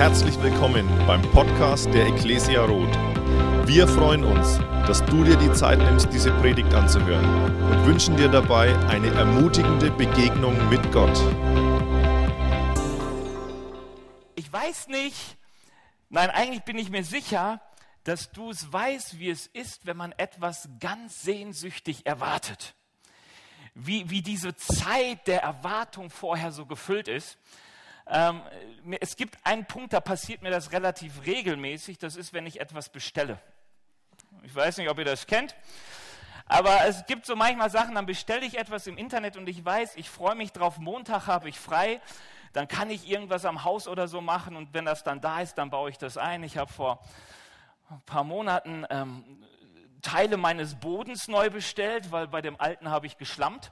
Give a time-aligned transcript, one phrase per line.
[0.00, 2.96] Herzlich willkommen beim Podcast der Ecclesia Roth.
[3.66, 7.22] Wir freuen uns, dass du dir die Zeit nimmst, diese Predigt anzuhören
[7.70, 11.14] und wünschen dir dabei eine ermutigende Begegnung mit Gott.
[14.36, 15.36] Ich weiß nicht,
[16.08, 17.60] nein, eigentlich bin ich mir sicher,
[18.04, 22.74] dass du es weißt, wie es ist, wenn man etwas ganz sehnsüchtig erwartet.
[23.74, 27.36] Wie, wie diese Zeit der Erwartung vorher so gefüllt ist.
[28.10, 28.42] Ähm,
[29.00, 31.98] es gibt einen Punkt, da passiert mir das relativ regelmäßig.
[31.98, 33.38] Das ist, wenn ich etwas bestelle.
[34.42, 35.54] Ich weiß nicht, ob ihr das kennt.
[36.46, 39.94] Aber es gibt so manchmal Sachen, dann bestelle ich etwas im Internet und ich weiß,
[39.94, 42.00] ich freue mich drauf, Montag habe ich frei,
[42.52, 45.54] dann kann ich irgendwas am Haus oder so machen und wenn das dann da ist,
[45.58, 46.42] dann baue ich das ein.
[46.42, 47.00] Ich habe vor
[47.88, 49.24] ein paar Monaten ähm,
[50.02, 53.70] Teile meines Bodens neu bestellt, weil bei dem alten habe ich geschlammt.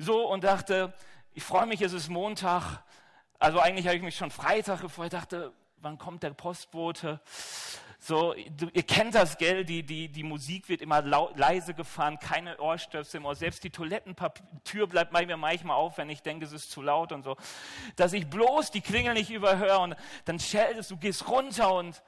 [0.00, 0.92] So und dachte,
[1.34, 2.82] ich freue mich, es ist Montag,
[3.38, 7.20] also eigentlich habe ich mich schon Freitag gefreut, dachte, wann kommt der Postbote?
[8.00, 9.64] So, ihr kennt das, gell?
[9.64, 13.34] Die, die, die Musik wird immer laut, leise gefahren, keine Ohrstöpsel mehr.
[13.34, 17.24] Selbst die Toilettentür bleibt mir manchmal auf, wenn ich denke, es ist zu laut und
[17.24, 17.36] so.
[17.96, 22.02] Dass ich bloß die Klingel nicht überhöre und dann scheltest du, gehst runter und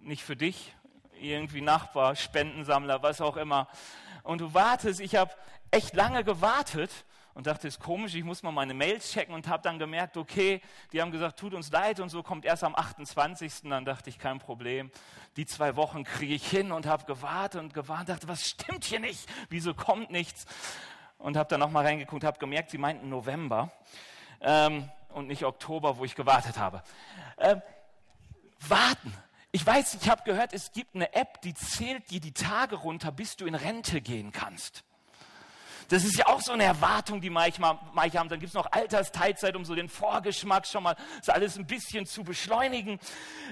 [0.00, 0.74] nicht für dich,
[1.20, 3.68] irgendwie Nachbar, Spendensammler, was auch immer.
[4.22, 5.32] Und du wartest, ich habe
[5.70, 6.90] echt lange gewartet
[7.34, 10.60] und dachte, ist komisch, ich muss mal meine Mails checken und habe dann gemerkt, okay,
[10.92, 13.62] die haben gesagt, tut uns leid und so kommt erst am 28.
[13.64, 14.90] Dann dachte ich, kein Problem.
[15.36, 19.00] Die zwei Wochen kriege ich hin und habe gewartet und gewartet, dachte, was stimmt hier
[19.00, 19.28] nicht?
[19.48, 20.46] Wieso kommt nichts?
[21.18, 23.70] Und habe dann nochmal reingeguckt, habe gemerkt, sie meinten November
[24.40, 26.82] ähm, und nicht Oktober, wo ich gewartet habe.
[27.38, 27.62] Ähm,
[28.68, 29.14] warten.
[29.52, 33.10] Ich weiß, ich habe gehört, es gibt eine App, die zählt dir die Tage runter,
[33.10, 34.84] bis du in Rente gehen kannst.
[35.90, 38.28] Das ist ja auch so eine Erwartung, die manche haben.
[38.28, 42.06] Dann gibt es noch Altersteilzeit, um so den Vorgeschmack schon mal, so alles ein bisschen
[42.06, 43.00] zu beschleunigen.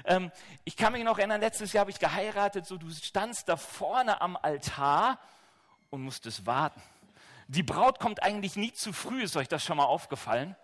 [0.04, 0.30] Ähm,
[0.62, 4.20] ich kann mich noch erinnern, letztes Jahr habe ich geheiratet, so du standst da vorne
[4.20, 5.18] am Altar
[5.90, 6.80] und musstest warten.
[7.48, 10.54] Die Braut kommt eigentlich nie zu früh, ist euch das schon mal aufgefallen?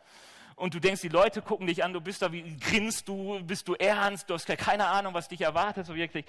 [0.54, 3.66] Und du denkst, die Leute gucken dich an, du bist da, wie grinst du, bist
[3.66, 6.24] du ernst, du hast keine Ahnung, was dich erwartet, so wirklich.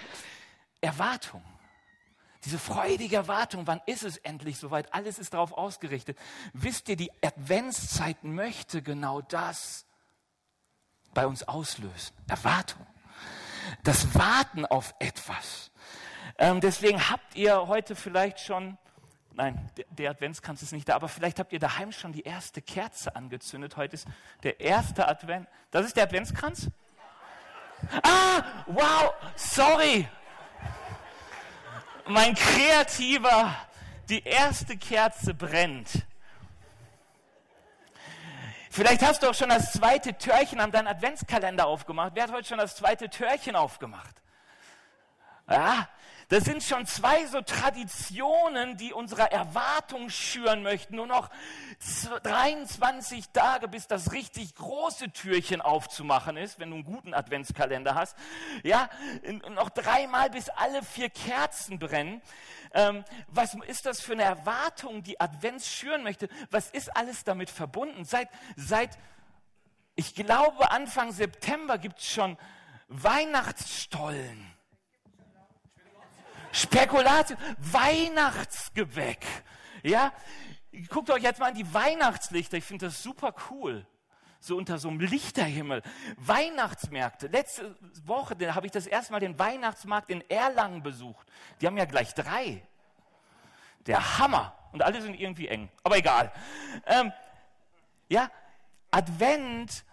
[0.82, 1.44] Erwartung.
[2.46, 4.94] Diese freudige Erwartung, wann ist es endlich soweit?
[4.94, 6.16] Alles ist darauf ausgerichtet.
[6.54, 9.88] Wisst ihr, die Adventszeit möchte genau das
[11.16, 12.16] bei uns auslösen.
[12.28, 12.86] Erwartung.
[13.84, 15.72] Das Warten auf etwas.
[16.38, 18.78] Ähm, deswegen habt ihr heute vielleicht schon,
[19.34, 23.16] nein, der, Adventskranz ist nicht da, aber vielleicht habt ihr daheim schon die erste Kerze
[23.16, 23.76] angezündet.
[23.76, 24.08] Heute ist
[24.44, 25.48] der erste Advent.
[25.72, 26.70] Das ist der Adventskranz?
[28.04, 30.08] Ah, wow, sorry
[32.08, 33.56] mein Kreativer,
[34.10, 36.06] die erste Kerze brennt.
[38.70, 42.12] Vielleicht hast du auch schon das zweite Türchen an deinem Adventskalender aufgemacht.
[42.14, 44.16] Wer hat heute schon das zweite Türchen aufgemacht?
[45.50, 45.88] Ja,
[46.30, 50.96] das sind schon zwei so Traditionen, die unsere Erwartung schüren möchten.
[50.96, 51.30] Nur noch
[52.24, 58.18] 23 Tage, bis das richtig große Türchen aufzumachen ist, wenn du einen guten Adventskalender hast.
[58.64, 58.90] Ja,
[59.50, 62.22] noch dreimal, bis alle vier Kerzen brennen.
[62.74, 66.28] Ähm, was ist das für eine Erwartung, die Advents schüren möchte?
[66.50, 68.04] Was ist alles damit verbunden?
[68.04, 68.98] Seit, seit
[69.96, 72.38] ich glaube, Anfang September gibt es schon
[72.88, 74.55] Weihnachtsstollen.
[76.56, 79.26] Spekulation, Weihnachtsgebäck.
[79.84, 80.14] Ja,
[80.90, 82.56] guckt euch jetzt mal an die Weihnachtslichter.
[82.58, 83.86] Ich finde das super cool.
[84.40, 85.82] So unter so einem Lichterhimmel.
[86.18, 87.28] Weihnachtsmärkte.
[87.28, 91.28] Letzte Woche habe ich das erste Mal den Weihnachtsmarkt in Erlangen besucht.
[91.60, 92.62] Die haben ja gleich drei.
[93.86, 94.56] Der Hammer.
[94.72, 95.70] Und alle sind irgendwie eng.
[95.84, 96.32] Aber egal.
[96.86, 97.12] Ähm,
[98.08, 98.32] ja,
[98.92, 99.84] Advent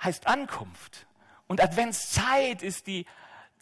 [0.00, 1.06] heißt Ankunft.
[1.48, 3.06] Und Adventszeit ist die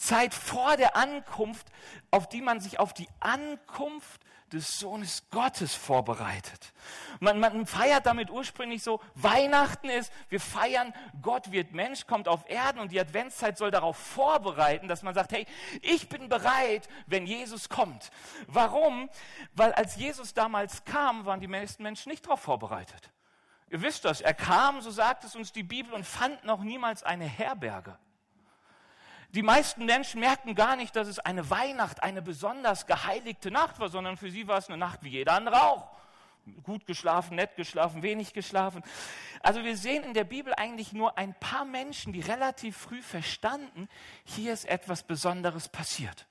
[0.01, 1.69] Zeit vor der Ankunft,
[2.11, 6.73] auf die man sich auf die Ankunft des Sohnes Gottes vorbereitet.
[7.21, 12.49] Man, man, feiert damit ursprünglich so, Weihnachten ist, wir feiern, Gott wird Mensch, kommt auf
[12.49, 15.47] Erden und die Adventszeit soll darauf vorbereiten, dass man sagt, hey,
[15.83, 18.11] ich bin bereit, wenn Jesus kommt.
[18.49, 19.09] Warum?
[19.53, 23.11] Weil als Jesus damals kam, waren die meisten Menschen nicht darauf vorbereitet.
[23.69, 27.05] Ihr wisst das, er kam, so sagt es uns die Bibel, und fand noch niemals
[27.05, 27.99] eine Herberge.
[29.33, 33.89] Die meisten Menschen merken gar nicht, dass es eine Weihnacht, eine besonders geheiligte Nacht war,
[33.89, 35.89] sondern für sie war es eine Nacht wie jeder andere auch.
[36.65, 38.83] Gut geschlafen, nett geschlafen, wenig geschlafen.
[39.41, 43.89] Also wir sehen in der Bibel eigentlich nur ein paar Menschen, die relativ früh verstanden,
[44.25, 46.27] hier ist etwas Besonderes passiert.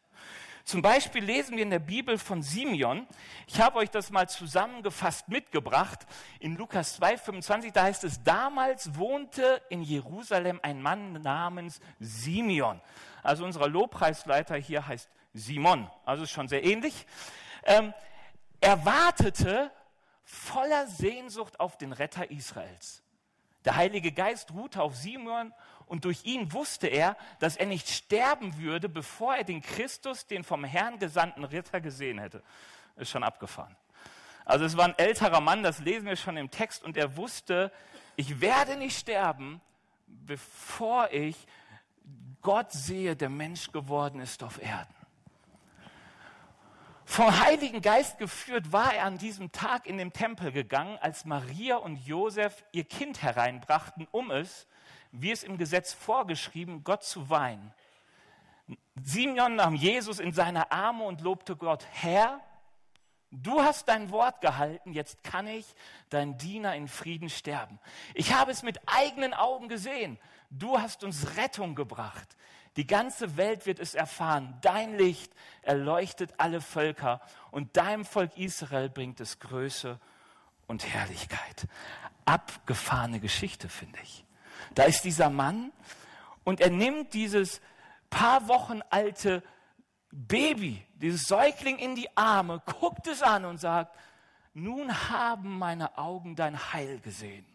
[0.63, 3.07] Zum Beispiel lesen wir in der Bibel von Simeon.
[3.47, 6.06] Ich habe euch das mal zusammengefasst mitgebracht.
[6.39, 12.81] In Lukas 2,25, da heißt es, damals wohnte in Jerusalem ein Mann namens Simeon.
[13.23, 15.89] Also unser Lobpreisleiter hier heißt Simon.
[16.06, 17.05] Also ist schon sehr ähnlich.
[17.63, 17.94] Ähm,
[18.62, 19.71] er wartete
[20.23, 23.01] voller Sehnsucht auf den Retter Israels.
[23.65, 25.53] Der Heilige Geist ruhte auf Simon
[25.89, 30.44] und durch ihn wusste er, dass er nicht sterben würde, bevor er den Christus, den
[30.44, 32.44] vom Herrn gesandten Ritter gesehen hätte.
[32.95, 33.75] Ist schon abgefahren.
[34.45, 37.71] Also es war ein älterer Mann, das lesen wir schon im Text, und er wusste,
[38.15, 39.62] ich werde nicht sterben,
[40.07, 41.36] bevor ich
[42.41, 44.94] Gott sehe, der Mensch geworden ist auf Erden.
[47.06, 51.77] Vom Heiligen Geist geführt war er an diesem Tag in den Tempel gegangen, als Maria
[51.77, 54.68] und Josef ihr Kind hereinbrachten, um es,
[55.11, 57.73] wie es im Gesetz vorgeschrieben, Gott zu weihen.
[59.01, 62.41] Simeon nahm Jesus in seine Arme und lobte Gott, Herr,
[63.31, 65.65] du hast dein Wort gehalten, jetzt kann ich,
[66.09, 67.79] dein Diener, in Frieden sterben.
[68.13, 70.19] Ich habe es mit eigenen Augen gesehen.
[70.50, 72.35] Du hast uns Rettung gebracht.
[72.75, 74.57] Die ganze Welt wird es erfahren.
[74.62, 75.33] Dein Licht
[75.63, 77.21] erleuchtet alle Völker
[77.51, 80.00] und deinem Volk Israel bringt es Größe
[80.67, 81.67] und Herrlichkeit.
[82.25, 84.23] Abgefahrene Geschichte, finde ich.
[84.75, 85.71] Da ist dieser Mann
[86.44, 87.61] und er nimmt dieses
[88.09, 89.44] paar Wochen alte
[90.11, 93.95] Baby, dieses Säugling in die Arme, guckt es an und sagt,
[94.53, 97.45] nun haben meine Augen dein Heil gesehen.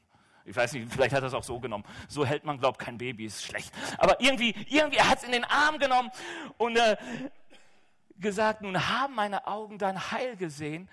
[0.44, 1.84] Ich weiß nicht, vielleicht hat er es auch so genommen.
[2.06, 3.72] So hält man, glaubt, kein Baby, ist schlecht.
[3.98, 6.10] Aber irgendwie, irgendwie, er hat es in den Arm genommen
[6.58, 6.96] und äh,
[8.18, 10.88] gesagt, nun haben meine Augen dein Heil gesehen.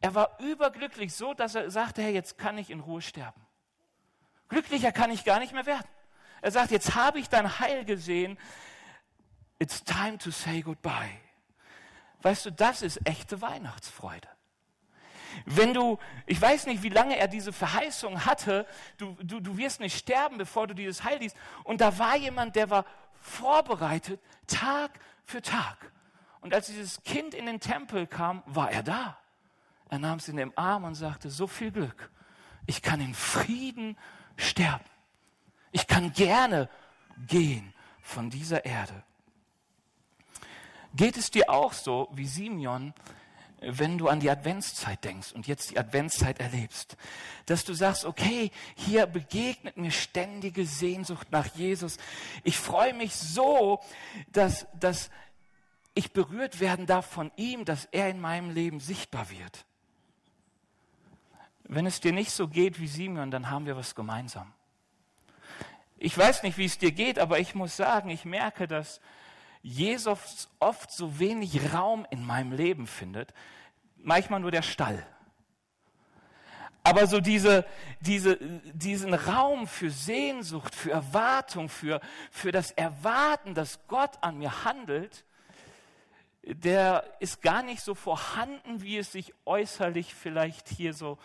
[0.00, 3.45] Er war überglücklich so, dass er sagte, hey, jetzt kann ich in Ruhe sterben.
[4.48, 5.86] Glücklicher kann ich gar nicht mehr werden.
[6.42, 8.38] Er sagt, jetzt habe ich dein Heil gesehen.
[9.58, 11.10] It's time to say goodbye.
[12.22, 14.28] Weißt du, das ist echte Weihnachtsfreude.
[15.44, 18.66] Wenn du, ich weiß nicht, wie lange er diese Verheißung hatte,
[18.96, 21.36] du, du, du wirst nicht sterben, bevor du dieses Heil liest.
[21.64, 22.84] Und da war jemand, der war
[23.20, 25.92] vorbereitet, Tag für Tag.
[26.40, 29.18] Und als dieses Kind in den Tempel kam, war er da.
[29.88, 32.10] Er nahm es in den Arm und sagte, so viel Glück.
[32.66, 33.96] Ich kann in Frieden
[34.36, 34.84] sterben.
[35.72, 36.68] Ich kann gerne
[37.26, 39.02] gehen von dieser Erde.
[40.94, 42.94] Geht es dir auch so wie Simeon,
[43.60, 46.96] wenn du an die Adventszeit denkst und jetzt die Adventszeit erlebst,
[47.44, 51.98] dass du sagst, okay, hier begegnet mir ständige Sehnsucht nach Jesus.
[52.44, 53.80] Ich freue mich so,
[54.32, 55.10] dass, dass
[55.94, 59.65] ich berührt werden darf von ihm, dass er in meinem Leben sichtbar wird.
[61.68, 64.52] Wenn es dir nicht so geht wie Simeon, dann haben wir was gemeinsam.
[65.98, 69.00] Ich weiß nicht, wie es dir geht, aber ich muss sagen, ich merke, dass
[69.62, 73.32] Jesus oft so wenig Raum in meinem Leben findet,
[73.96, 75.04] manchmal nur der Stall.
[76.84, 77.64] Aber so diese,
[77.98, 78.36] diese,
[78.72, 85.24] diesen Raum für Sehnsucht, für Erwartung, für, für das Erwarten, dass Gott an mir handelt,
[86.44, 91.18] der ist gar nicht so vorhanden, wie es sich äußerlich vielleicht hier so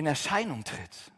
[0.00, 1.12] in Erscheinung tritt.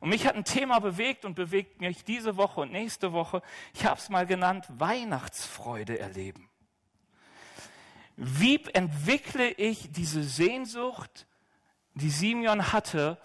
[0.00, 3.42] Und mich hat ein Thema bewegt und bewegt mich diese Woche und nächste Woche.
[3.74, 6.48] Ich habe es mal genannt, Weihnachtsfreude erleben.
[8.16, 11.26] Wie entwickle ich diese Sehnsucht,
[11.94, 13.18] die Simeon hatte,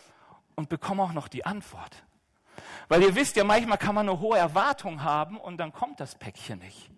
[0.56, 2.06] und bekomme auch noch die Antwort?
[2.88, 6.16] Weil ihr wisst ja, manchmal kann man eine hohe Erwartung haben und dann kommt das
[6.16, 6.90] Päckchen nicht.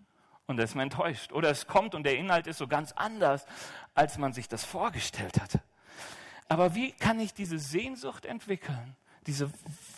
[0.45, 1.33] Und ist man enttäuscht.
[1.33, 3.47] Oder es kommt und der Inhalt ist so ganz anders,
[3.95, 5.59] als man sich das vorgestellt hatte.
[6.49, 9.51] Aber wie kann ich diese Sehnsucht entwickeln, diese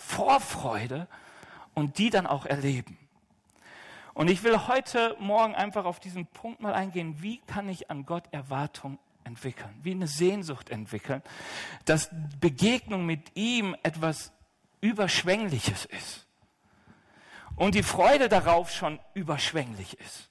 [0.08, 1.08] Vorfreude
[1.75, 2.98] und die dann auch erleben.
[4.13, 8.06] Und ich will heute Morgen einfach auf diesen Punkt mal eingehen, wie kann ich an
[8.06, 11.22] Gott Erwartung entwickeln, wie eine Sehnsucht entwickeln,
[11.86, 12.10] dass
[12.41, 14.34] Begegnung mit ihm etwas
[14.82, 16.25] Überschwängliches ist
[17.56, 20.29] und die Freude darauf schon überschwänglich ist.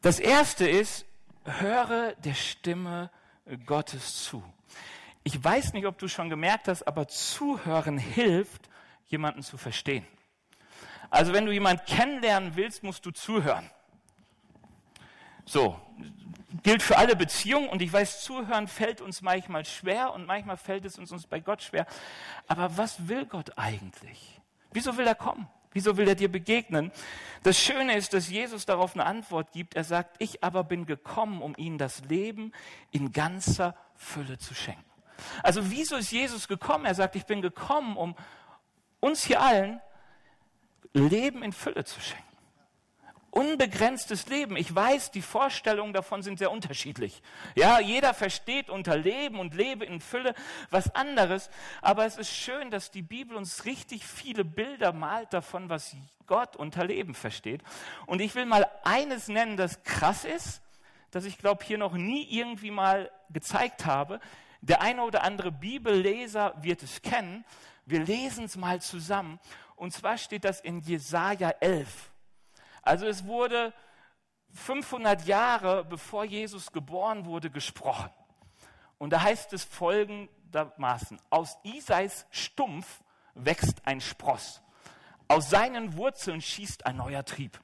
[0.00, 1.04] Das erste ist,
[1.44, 3.10] höre der Stimme
[3.66, 4.42] Gottes zu.
[5.22, 8.68] Ich weiß nicht, ob du schon gemerkt hast, aber zuhören hilft,
[9.06, 10.06] jemanden zu verstehen.
[11.10, 13.70] Also wenn du jemanden kennenlernen willst, musst du zuhören.
[15.46, 15.78] So,
[16.62, 20.84] gilt für alle Beziehungen und ich weiß, zuhören fällt uns manchmal schwer und manchmal fällt
[20.84, 21.86] es uns, bei Gott schwer.
[22.46, 24.40] Aber was will Gott eigentlich?
[24.72, 25.46] Wieso will er kommen?
[25.74, 26.90] Wieso will er dir begegnen?
[27.42, 29.74] Das Schöne ist, dass Jesus darauf eine Antwort gibt.
[29.74, 32.52] Er sagt, ich aber bin gekommen, um ihnen das Leben
[32.90, 34.82] in ganzer Fülle zu schenken.
[35.42, 36.86] Also wieso ist Jesus gekommen?
[36.86, 38.16] Er sagt, ich bin gekommen, um
[39.00, 39.80] uns hier allen
[40.92, 42.33] Leben in Fülle zu schenken.
[43.34, 44.56] Unbegrenztes Leben.
[44.56, 47.20] Ich weiß, die Vorstellungen davon sind sehr unterschiedlich.
[47.56, 50.34] Ja, jeder versteht unter Leben und Lebe in Fülle
[50.70, 51.50] was anderes.
[51.82, 56.54] Aber es ist schön, dass die Bibel uns richtig viele Bilder malt davon, was Gott
[56.56, 57.62] unter Leben versteht.
[58.06, 60.62] Und ich will mal eines nennen, das krass ist,
[61.10, 64.20] das ich glaube hier noch nie irgendwie mal gezeigt habe.
[64.60, 67.44] Der eine oder andere Bibelleser wird es kennen.
[67.84, 69.40] Wir lesen es mal zusammen.
[69.76, 72.13] Und zwar steht das in Jesaja 11.
[72.84, 73.72] Also es wurde
[74.52, 78.10] 500 Jahre bevor Jesus geboren wurde gesprochen.
[78.98, 83.02] Und da heißt es folgendermaßen, aus Isais Stumpf
[83.34, 84.62] wächst ein Spross.
[85.28, 87.58] Aus seinen Wurzeln schießt ein neuer Trieb.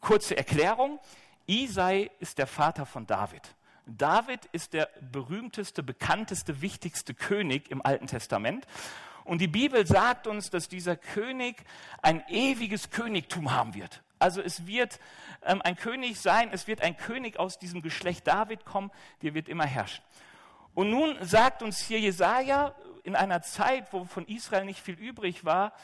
[0.00, 1.00] Kurze Erklärung,
[1.46, 3.54] Isai ist der Vater von David.
[3.86, 8.66] David ist der berühmteste, bekannteste, wichtigste König im Alten Testament.
[9.24, 11.64] Und die Bibel sagt uns, dass dieser König
[12.02, 14.02] ein ewiges Königtum haben wird.
[14.24, 15.00] Also es wird
[15.42, 18.90] ähm, ein König sein, es wird ein König aus diesem Geschlecht David kommen,
[19.20, 20.02] der wird immer herrschen.
[20.72, 25.44] Und nun sagt uns hier Jesaja in einer Zeit, wo von Israel nicht viel übrig
[25.44, 25.74] war,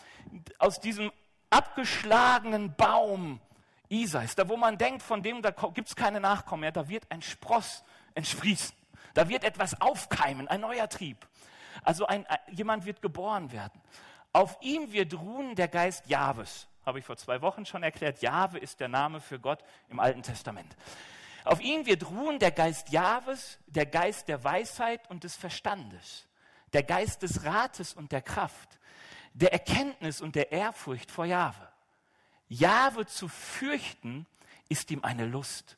[0.59, 1.13] aus diesem
[1.51, 3.43] abgeschlagenen Baum
[3.91, 5.43] Isais, da wo man denkt, von dem
[5.75, 8.75] gibt es keine Nachkommen mehr, da wird ein Spross entsprießen.
[9.13, 11.29] Da wird etwas aufkeimen, ein neuer Trieb.
[11.83, 13.79] Also ein, jemand wird geboren werden.
[14.33, 18.23] Auf ihm wird ruhen der Geist Jahwes habe ich vor zwei Wochen schon erklärt.
[18.23, 20.77] Jahwe ist der Name für Gott im Alten Testament.
[21.45, 26.27] Auf ihn wird ruhen der Geist Jahwes, der Geist der Weisheit und des Verstandes,
[26.73, 28.79] der Geist des Rates und der Kraft,
[29.33, 31.69] der Erkenntnis und der Ehrfurcht vor Jahwe.
[32.49, 34.27] Jahwe zu fürchten
[34.69, 35.77] ist ihm eine Lust.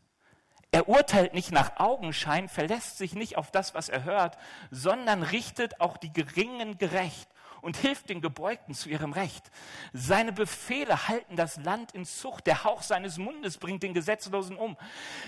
[0.70, 4.38] Er urteilt nicht nach Augenschein, verlässt sich nicht auf das, was er hört,
[4.70, 7.28] sondern richtet auch die Geringen gerecht
[7.62, 9.50] und hilft den Gebeugten zu ihrem Recht.
[9.94, 12.46] Seine Befehle halten das Land in Zucht.
[12.46, 14.76] Der Hauch seines Mundes bringt den Gesetzlosen um.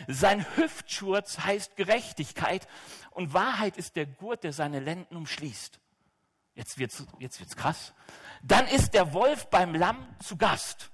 [0.09, 2.69] Sein Hüftschurz heißt Gerechtigkeit
[3.12, 5.81] und Wahrheit ist der Gurt, der seine Lenden umschließt.
[6.57, 7.95] Jetzt wird's, jetzt wird's krass.
[8.43, 10.91] Dann ist der Wolf beim Lamm zu Gast.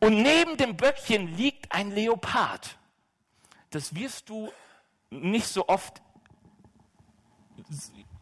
[0.00, 2.76] Und neben dem Böckchen liegt ein Leopard.
[3.70, 4.52] Das wirst du
[5.10, 6.02] nicht so oft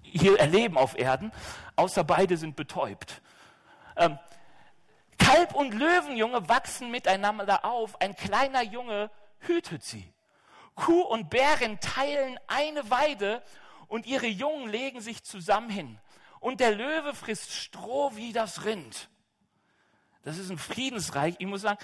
[0.02, 1.32] hier erleben auf Erden,
[1.76, 3.22] außer beide sind betäubt.
[3.96, 4.18] Ähm,
[5.18, 10.12] Kalb und Löwenjunge wachsen miteinander auf, ein kleiner Junge hütet sie.
[10.74, 13.42] Kuh und Bären teilen eine Weide
[13.88, 15.98] und ihre Jungen legen sich zusammen hin.
[16.40, 19.08] Und der Löwe frisst Stroh wie das Rind.
[20.22, 21.36] Das ist ein Friedensreich.
[21.38, 21.78] Ich muss sagen,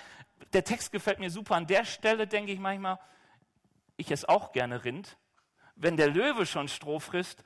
[0.53, 1.55] der Text gefällt mir super.
[1.57, 2.99] An der Stelle denke ich manchmal,
[3.97, 5.17] ich esse auch gerne Rind.
[5.79, 7.45] Wenn der Löwe schon Stroh frisst,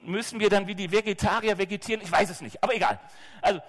[0.00, 2.02] müssen wir dann wie die Vegetarier vegetieren?
[2.02, 2.98] Ich weiß es nicht, aber egal.
[3.40, 3.62] Also,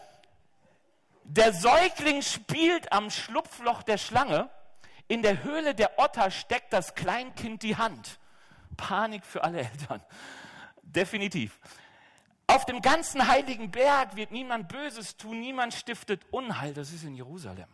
[1.23, 4.49] der Säugling spielt am Schlupfloch der Schlange.
[5.07, 8.19] In der Höhle der Otter steckt das Kleinkind die Hand.
[8.75, 10.01] Panik für alle Eltern.
[10.81, 11.59] Definitiv.
[12.47, 16.73] Auf dem ganzen heiligen Berg wird niemand Böses tun, niemand stiftet Unheil.
[16.73, 17.67] Das ist in Jerusalem.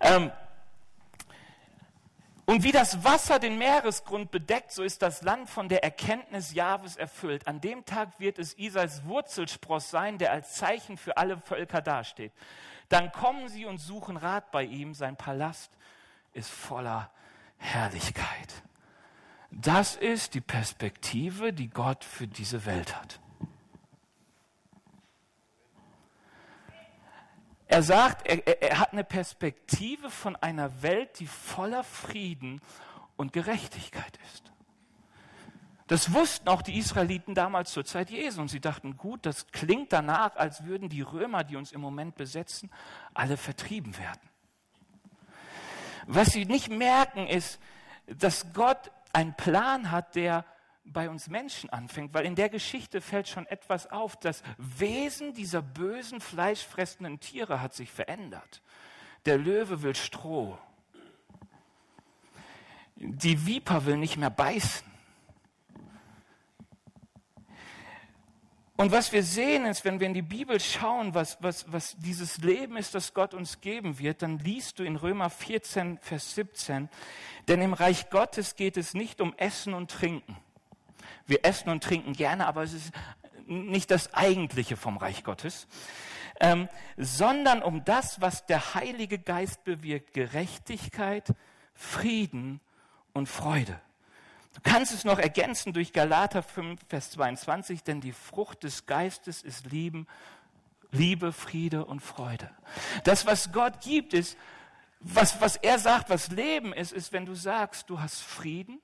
[0.00, 0.30] Ähm,
[2.48, 6.96] und wie das Wasser den Meeresgrund bedeckt, so ist das Land von der Erkenntnis Jahwes
[6.96, 7.46] erfüllt.
[7.46, 12.32] An dem Tag wird es Isais Wurzelspross sein, der als Zeichen für alle Völker dasteht.
[12.88, 14.94] Dann kommen sie und suchen Rat bei ihm.
[14.94, 15.70] Sein Palast
[16.32, 17.10] ist voller
[17.58, 18.62] Herrlichkeit.
[19.50, 23.20] Das ist die Perspektive, die Gott für diese Welt hat.
[27.68, 32.62] Er sagt, er, er, hat eine Perspektive von einer Welt, die voller Frieden
[33.16, 34.50] und Gerechtigkeit ist.
[35.86, 39.92] Das wussten auch die Israeliten damals zur Zeit Jesu und sie dachten, gut, das klingt
[39.92, 42.70] danach, als würden die Römer, die uns im Moment besetzen,
[43.14, 44.20] alle vertrieben werden.
[46.06, 47.60] Was sie nicht merken, ist,
[48.06, 50.44] dass Gott einen Plan hat, der
[50.92, 54.16] bei uns Menschen anfängt, weil in der Geschichte fällt schon etwas auf.
[54.16, 58.62] Das Wesen dieser bösen, fleischfressenden Tiere hat sich verändert.
[59.26, 60.58] Der Löwe will Stroh.
[62.96, 64.86] Die Viper will nicht mehr beißen.
[68.76, 72.38] Und was wir sehen ist, wenn wir in die Bibel schauen, was, was, was dieses
[72.38, 76.88] Leben ist, das Gott uns geben wird, dann liest du in Römer 14, Vers 17,
[77.48, 80.36] denn im Reich Gottes geht es nicht um Essen und Trinken
[81.28, 82.92] wir essen und trinken gerne, aber es ist
[83.46, 85.66] nicht das Eigentliche vom Reich Gottes,
[86.40, 91.34] ähm, sondern um das, was der Heilige Geist bewirkt, Gerechtigkeit,
[91.74, 92.60] Frieden
[93.12, 93.80] und Freude.
[94.54, 99.42] Du kannst es noch ergänzen durch Galater 5, Vers 22, denn die Frucht des Geistes
[99.42, 100.06] ist Lieben,
[100.90, 102.50] Liebe, Friede und Freude.
[103.04, 104.36] Das, was Gott gibt, ist,
[105.00, 108.80] was, was er sagt, was Leben ist, ist, wenn du sagst, du hast Frieden,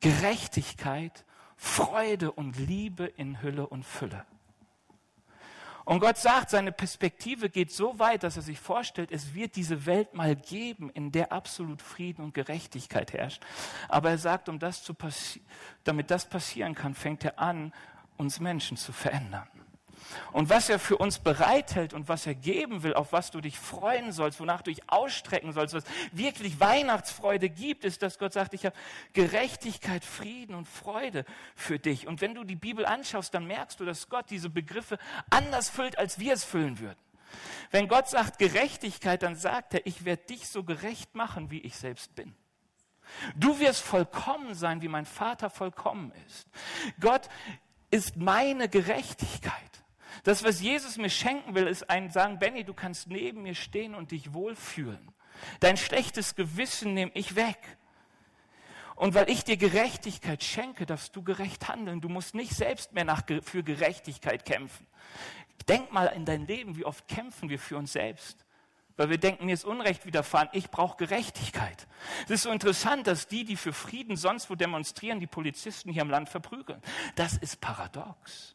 [0.00, 1.24] Gerechtigkeit,
[1.62, 4.26] Freude und Liebe in Hülle und Fülle.
[5.84, 9.86] Und Gott sagt, seine Perspektive geht so weit, dass er sich vorstellt, es wird diese
[9.86, 13.42] Welt mal geben, in der absolut Frieden und Gerechtigkeit herrscht.
[13.88, 14.94] Aber er sagt, um das zu
[15.84, 17.72] damit das passieren kann, fängt er an,
[18.16, 19.48] uns Menschen zu verändern.
[20.32, 23.58] Und was er für uns bereithält und was er geben will, auf was du dich
[23.58, 28.54] freuen sollst, wonach du dich ausstrecken sollst, was wirklich Weihnachtsfreude gibt, ist, dass Gott sagt,
[28.54, 28.76] ich habe
[29.12, 32.06] Gerechtigkeit, Frieden und Freude für dich.
[32.06, 34.98] Und wenn du die Bibel anschaust, dann merkst du, dass Gott diese Begriffe
[35.30, 36.98] anders füllt, als wir es füllen würden.
[37.70, 41.76] Wenn Gott sagt Gerechtigkeit, dann sagt er, ich werde dich so gerecht machen, wie ich
[41.76, 42.34] selbst bin.
[43.36, 46.48] Du wirst vollkommen sein, wie mein Vater vollkommen ist.
[47.00, 47.28] Gott
[47.90, 49.81] ist meine Gerechtigkeit.
[50.24, 53.94] Das, was Jesus mir schenken will, ist ein Sagen, Benny, du kannst neben mir stehen
[53.94, 55.12] und dich wohlfühlen.
[55.60, 57.58] Dein schlechtes Gewissen nehme ich weg.
[58.94, 62.00] Und weil ich dir Gerechtigkeit schenke, darfst du gerecht handeln.
[62.00, 64.86] Du musst nicht selbst mehr nach, für Gerechtigkeit kämpfen.
[65.68, 68.44] Denk mal in dein Leben, wie oft kämpfen wir für uns selbst.
[68.96, 71.86] Weil wir denken, mir ist Unrecht widerfahren, ich brauche Gerechtigkeit.
[72.24, 76.02] Es ist so interessant, dass die, die für Frieden sonst wo demonstrieren, die Polizisten hier
[76.02, 76.82] im Land verprügeln.
[77.16, 78.54] Das ist paradox.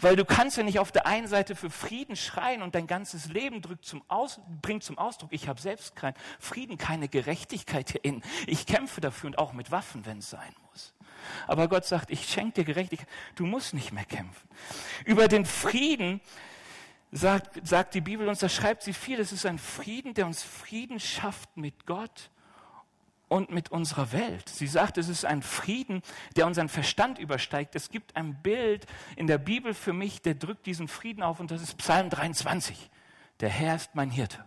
[0.00, 3.26] Weil du kannst ja nicht auf der einen Seite für Frieden schreien und dein ganzes
[3.26, 8.22] Leben zum Aus, bringt zum Ausdruck, ich habe selbst keinen Frieden, keine Gerechtigkeit hier innen.
[8.46, 10.94] Ich kämpfe dafür und auch mit Waffen, wenn es sein muss.
[11.48, 13.08] Aber Gott sagt, ich schenke dir Gerechtigkeit.
[13.34, 14.48] Du musst nicht mehr kämpfen.
[15.04, 16.20] Über den Frieden
[17.10, 20.42] sagt, sagt die Bibel uns, da schreibt sie viel, es ist ein Frieden, der uns
[20.42, 22.30] Frieden schafft mit Gott
[23.28, 24.48] und mit unserer Welt.
[24.48, 26.02] Sie sagt, es ist ein Frieden,
[26.36, 27.74] der unseren Verstand übersteigt.
[27.76, 31.50] Es gibt ein Bild in der Bibel für mich, der drückt diesen Frieden auf und
[31.50, 32.90] das ist Psalm 23.
[33.40, 34.44] Der Herr ist mein Hirte.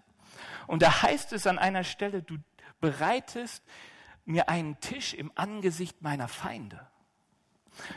[0.67, 2.37] Und da heißt es an einer Stelle, du
[2.79, 3.63] bereitest
[4.25, 6.87] mir einen Tisch im Angesicht meiner Feinde.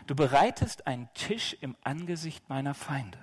[0.07, 3.19] Du bereitest einen Tisch im Angesicht meiner Feinde.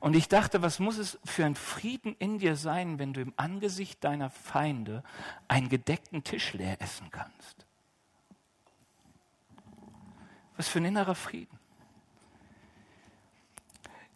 [0.00, 3.34] Und ich dachte, was muss es für ein Frieden in dir sein, wenn du im
[3.36, 5.04] Angesicht deiner Feinde
[5.46, 7.66] einen gedeckten Tisch leer essen kannst?
[10.56, 11.58] Was für ein innerer Frieden.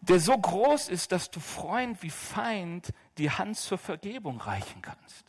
[0.01, 5.24] Der so groß ist, dass du Freund wie Feind die Hand zur Vergebung reichen kannst.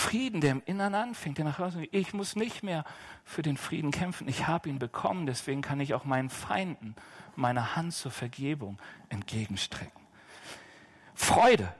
[0.00, 2.84] Frieden, der im Innern anfängt, der nach außen, ich muss nicht mehr
[3.22, 6.96] für den Frieden kämpfen, ich habe ihn bekommen, deswegen kann ich auch meinen Feinden
[7.36, 8.78] meine Hand zur Vergebung
[9.10, 10.00] entgegenstrecken.
[11.14, 11.72] Freude.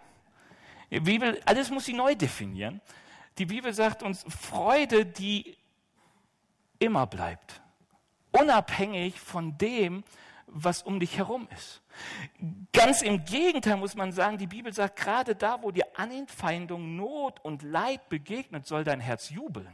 [0.90, 2.80] Die Bibel, alles muss sie neu definieren.
[3.38, 5.56] Die Bibel sagt uns Freude, die
[6.78, 7.62] immer bleibt.
[8.32, 10.04] Unabhängig von dem,
[10.46, 11.80] was um dich herum ist.
[12.72, 17.40] Ganz im Gegenteil muss man sagen, die Bibel sagt, gerade da, wo dir Anfeindung, Not
[17.44, 19.72] und Leid begegnet, soll dein Herz jubeln.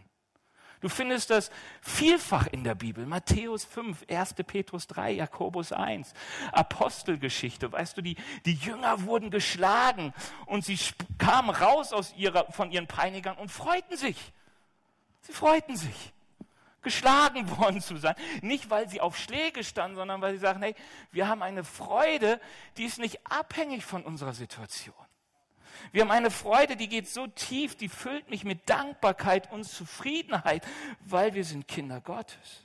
[0.80, 3.06] Du findest das vielfach in der Bibel.
[3.06, 4.34] Matthäus 5, 1.
[4.46, 6.12] Petrus 3, Jakobus 1,
[6.52, 7.72] Apostelgeschichte.
[7.72, 10.12] Weißt du, die, die Jünger wurden geschlagen
[10.44, 10.78] und sie
[11.18, 14.32] kamen raus aus ihrer, von ihren Peinigern und freuten sich.
[15.22, 16.12] Sie freuten sich
[16.86, 18.14] geschlagen worden zu sein.
[18.40, 20.74] Nicht, weil sie auf Schläge standen, sondern weil sie sagen, hey,
[21.10, 22.40] wir haben eine Freude,
[22.76, 24.94] die ist nicht abhängig von unserer Situation.
[25.92, 30.66] Wir haben eine Freude, die geht so tief, die füllt mich mit Dankbarkeit und Zufriedenheit,
[31.00, 32.64] weil wir sind Kinder Gottes.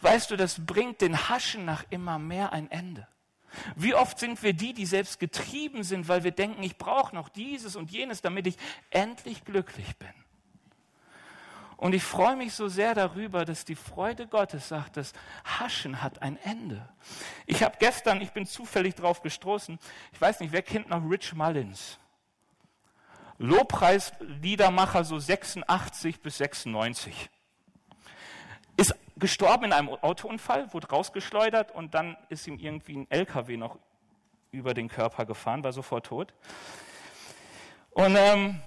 [0.00, 3.06] Weißt du, das bringt den Haschen nach immer mehr ein Ende.
[3.76, 7.28] Wie oft sind wir die, die selbst getrieben sind, weil wir denken, ich brauche noch
[7.28, 8.56] dieses und jenes, damit ich
[8.90, 10.23] endlich glücklich bin.
[11.76, 15.12] Und ich freue mich so sehr darüber, dass die Freude Gottes sagt, das
[15.44, 16.88] Haschen hat ein Ende.
[17.46, 19.78] Ich habe gestern, ich bin zufällig drauf gestoßen,
[20.12, 21.98] ich weiß nicht, wer kennt noch Rich Mullins?
[23.38, 27.30] Lobpreisliedermacher so 86 bis 96.
[28.76, 33.78] Ist gestorben in einem Autounfall, wurde rausgeschleudert und dann ist ihm irgendwie ein LKW noch
[34.50, 36.32] über den Körper gefahren, war sofort tot.
[37.90, 38.60] Und ähm,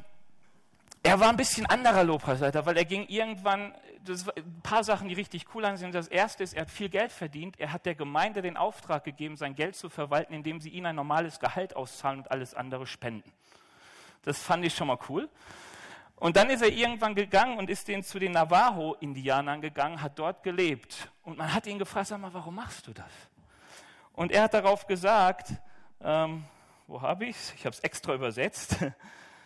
[1.07, 5.13] er war ein bisschen anderer Lobpreisleiter, weil er ging irgendwann, das ein paar Sachen, die
[5.13, 5.95] richtig cool sind.
[5.95, 7.57] Das erste ist, er hat viel Geld verdient.
[7.59, 10.97] Er hat der Gemeinde den Auftrag gegeben, sein Geld zu verwalten, indem sie ihm ein
[10.97, 13.31] normales Gehalt auszahlen und alles andere spenden.
[14.23, 15.29] Das fand ich schon mal cool.
[16.17, 20.43] Und dann ist er irgendwann gegangen und ist den zu den Navajo-Indianern gegangen, hat dort
[20.43, 21.09] gelebt.
[21.23, 23.11] Und man hat ihn gefragt, sag mal, warum machst du das?
[24.11, 25.53] Und er hat darauf gesagt,
[26.01, 26.43] ähm,
[26.85, 27.53] wo habe ich es?
[27.53, 28.77] Ich habe es extra übersetzt.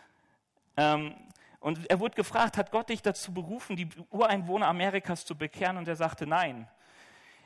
[0.78, 1.13] ähm,
[1.62, 5.78] und er wurde gefragt, hat Gott dich dazu berufen, die Ureinwohner Amerikas zu bekehren?
[5.78, 6.67] Und er sagte, nein.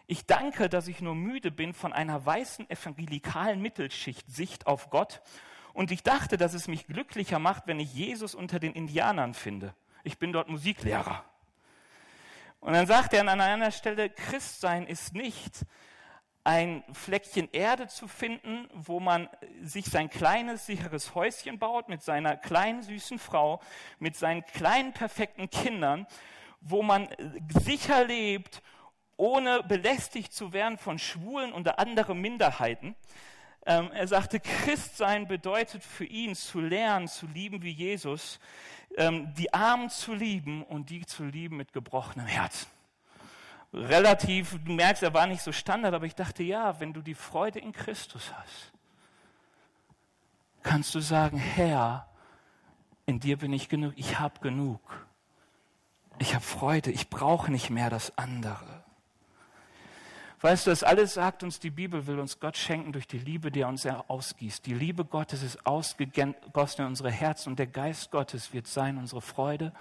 [0.07, 5.21] Ich danke, dass ich nur müde bin von einer weißen evangelikalen Mittelschicht Sicht auf Gott.
[5.73, 9.75] Und ich dachte, dass es mich glücklicher macht, wenn ich Jesus unter den Indianern finde.
[10.03, 11.25] Ich bin dort Musiklehrer.
[12.61, 15.65] Und dann sagt er an einer Stelle, Christsein ist nicht
[16.45, 19.27] ein Fleckchen Erde zu finden, wo man
[19.63, 23.61] sich sein kleines, sicheres Häuschen baut mit seiner kleinen, süßen Frau,
[23.97, 26.05] mit seinen kleinen, perfekten Kindern,
[26.61, 27.09] wo man
[27.49, 28.61] sicher lebt,
[29.17, 32.95] ohne belästigt zu werden von Schwulen und anderen Minderheiten.
[33.65, 38.39] Ähm, er sagte, Christsein bedeutet für ihn zu lernen, zu lieben wie Jesus,
[38.97, 42.67] ähm, die Armen zu lieben und die zu lieben mit gebrochenem Herz
[43.75, 47.13] relativ, du merkst, er war nicht so Standard, aber ich dachte, ja, wenn du die
[47.13, 48.71] Freude in Christus hast,
[50.63, 52.07] kannst du sagen, Herr,
[53.05, 55.05] in dir bin ich genug, ich habe genug.
[56.17, 58.83] Ich habe Freude, ich brauche nicht mehr das andere.
[60.41, 63.51] Weißt du, das alles sagt uns die Bibel, will uns Gott schenken durch die Liebe,
[63.51, 64.65] die er uns ausgießt.
[64.65, 69.21] Die Liebe Gottes ist ausgegossen in unsere Herzen und der Geist Gottes wird sein unsere
[69.21, 69.73] Freude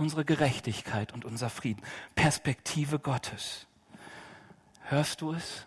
[0.00, 1.82] unsere Gerechtigkeit und unser Frieden.
[2.14, 3.66] Perspektive Gottes.
[4.84, 5.66] Hörst du es?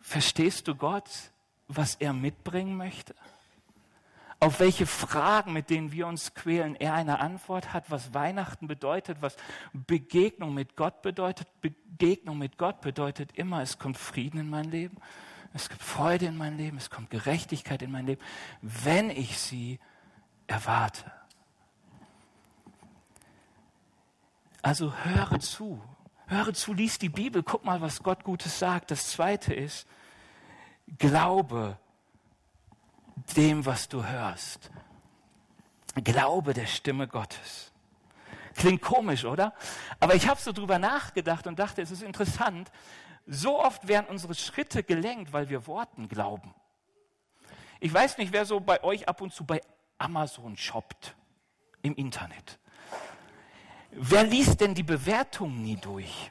[0.00, 1.08] Verstehst du Gott,
[1.68, 3.14] was er mitbringen möchte?
[4.40, 9.18] Auf welche Fragen, mit denen wir uns quälen, er eine Antwort hat, was Weihnachten bedeutet,
[9.20, 9.36] was
[9.72, 11.46] Begegnung mit Gott bedeutet.
[11.60, 14.96] Begegnung mit Gott bedeutet immer, es kommt Frieden in mein Leben,
[15.52, 18.22] es gibt Freude in mein Leben, es kommt Gerechtigkeit in mein Leben,
[18.62, 19.78] wenn ich sie
[20.48, 21.12] erwarte.
[24.62, 25.82] Also höre zu.
[26.26, 28.90] Höre zu, lies die Bibel, guck mal, was Gott Gutes sagt.
[28.90, 29.86] Das zweite ist,
[30.98, 31.76] glaube
[33.36, 34.70] dem, was du hörst.
[36.02, 37.72] Glaube der Stimme Gottes.
[38.54, 39.54] Klingt komisch, oder?
[40.00, 42.70] Aber ich habe so drüber nachgedacht und dachte, es ist interessant.
[43.26, 46.54] So oft werden unsere Schritte gelenkt, weil wir Worten glauben.
[47.80, 49.60] Ich weiß nicht, wer so bei euch ab und zu bei
[49.98, 51.14] Amazon shoppt
[51.82, 52.58] im Internet.
[53.94, 56.30] Wer liest denn die Bewertungen nie durch?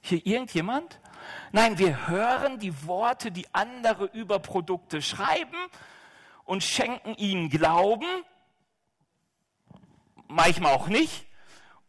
[0.00, 1.00] Hier irgendjemand?
[1.50, 5.56] Nein, wir hören die Worte, die andere über Produkte schreiben
[6.44, 8.06] und schenken ihnen Glauben,
[10.28, 11.26] manchmal auch nicht.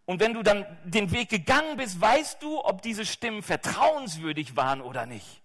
[0.05, 4.81] Und wenn du dann den Weg gegangen bist, weißt du, ob diese Stimmen vertrauenswürdig waren
[4.81, 5.41] oder nicht.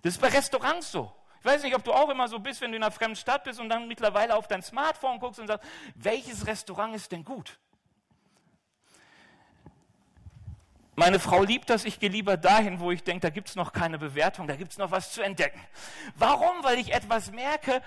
[0.00, 1.12] Das ist bei Restaurants so.
[1.40, 3.44] Ich weiß nicht, ob du auch immer so bist, wenn du in einer fremden Stadt
[3.44, 7.58] bist und dann mittlerweile auf dein Smartphone guckst und sagst, welches Restaurant ist denn gut?
[10.96, 13.72] Meine Frau liebt das, ich gehe lieber dahin, wo ich denke, da gibt es noch
[13.72, 15.60] keine Bewertung, da gibt es noch was zu entdecken.
[16.16, 16.64] Warum?
[16.64, 17.82] Weil ich etwas merke,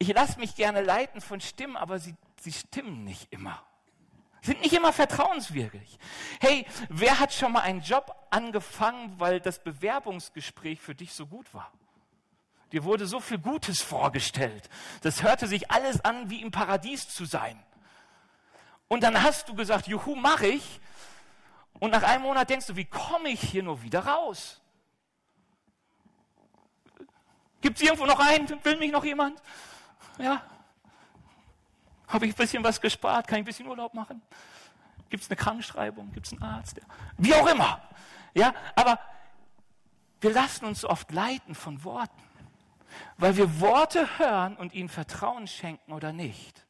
[0.00, 3.62] ich lasse mich gerne leiten von Stimmen, aber sie, sie stimmen nicht immer.
[4.42, 5.98] Sind nicht immer vertrauenswürdig.
[6.40, 11.52] Hey, wer hat schon mal einen Job angefangen, weil das Bewerbungsgespräch für dich so gut
[11.52, 11.70] war?
[12.72, 14.70] Dir wurde so viel Gutes vorgestellt.
[15.02, 17.62] Das hörte sich alles an, wie im Paradies zu sein.
[18.88, 20.80] Und dann hast du gesagt, juhu, mach ich.
[21.78, 24.60] Und nach einem Monat denkst du, wie komme ich hier nur wieder raus?
[27.60, 28.48] Gibt es irgendwo noch einen?
[28.64, 29.40] Will mich noch jemand?
[30.18, 30.42] Ja.
[32.10, 33.26] Habe ich ein bisschen was gespart?
[33.26, 34.20] Kann ich ein bisschen Urlaub machen?
[35.08, 36.12] Gibt es eine Krankschreibung?
[36.12, 36.80] Gibt es einen Arzt?
[37.16, 37.80] Wie auch immer.
[38.34, 38.98] Ja, aber
[40.20, 42.22] wir lassen uns oft leiten von Worten,
[43.16, 46.66] weil wir Worte hören und ihnen Vertrauen schenken oder nicht.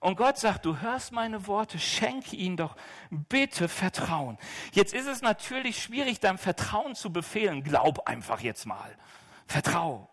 [0.00, 2.76] Und Gott sagt, du hörst meine Worte, schenke ihnen doch
[3.10, 4.36] bitte Vertrauen.
[4.72, 7.62] Jetzt ist es natürlich schwierig, deinem Vertrauen zu befehlen.
[7.62, 8.94] Glaub einfach jetzt mal.
[9.46, 10.10] Vertrau.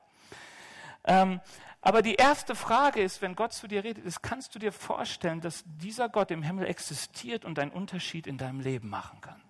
[1.04, 1.42] Ähm,
[1.82, 5.42] aber die erste Frage ist, wenn Gott zu dir redet, ist, kannst du dir vorstellen,
[5.42, 9.42] dass dieser Gott im Himmel existiert und einen Unterschied in deinem Leben machen kann?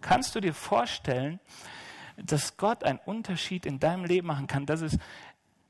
[0.00, 1.40] Kannst du dir vorstellen,
[2.16, 4.98] dass Gott einen Unterschied in deinem Leben machen kann, dass es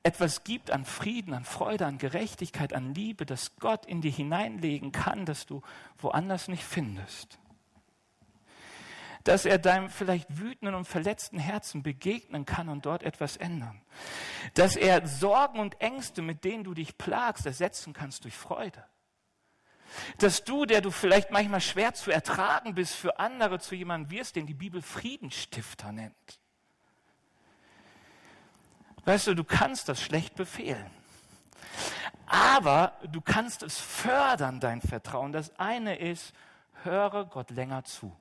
[0.04, 4.92] etwas gibt an Frieden, an Freude, an Gerechtigkeit, an Liebe, das Gott in dir hineinlegen
[4.92, 5.62] kann, das du
[5.98, 7.38] woanders nicht findest.
[9.24, 13.82] Dass er deinem vielleicht wütenden und verletzten Herzen begegnen kann und dort etwas ändern.
[14.54, 18.84] Dass er Sorgen und Ängste, mit denen du dich plagst, ersetzen kannst durch Freude.
[20.18, 24.36] Dass du, der du vielleicht manchmal schwer zu ertragen bist, für andere zu jemandem wirst,
[24.36, 26.40] den die Bibel Friedenstifter nennt.
[29.04, 30.90] Weißt du, du kannst das schlecht befehlen.
[32.26, 35.32] Aber du kannst es fördern, dein Vertrauen.
[35.32, 36.32] Das eine ist,
[36.82, 38.16] höre Gott länger zu.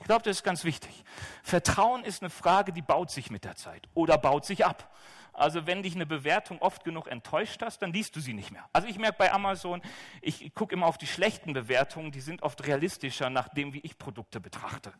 [0.00, 1.04] Ich glaube, das ist ganz wichtig.
[1.42, 4.90] Vertrauen ist eine Frage, die baut sich mit der Zeit oder baut sich ab.
[5.32, 8.64] Also wenn dich eine Bewertung oft genug enttäuscht hast, dann liest du sie nicht mehr.
[8.72, 9.80] Also ich merke bei Amazon,
[10.20, 13.98] ich gucke immer auf die schlechten Bewertungen, die sind oft realistischer nach dem, wie ich
[13.98, 14.92] Produkte betrachte.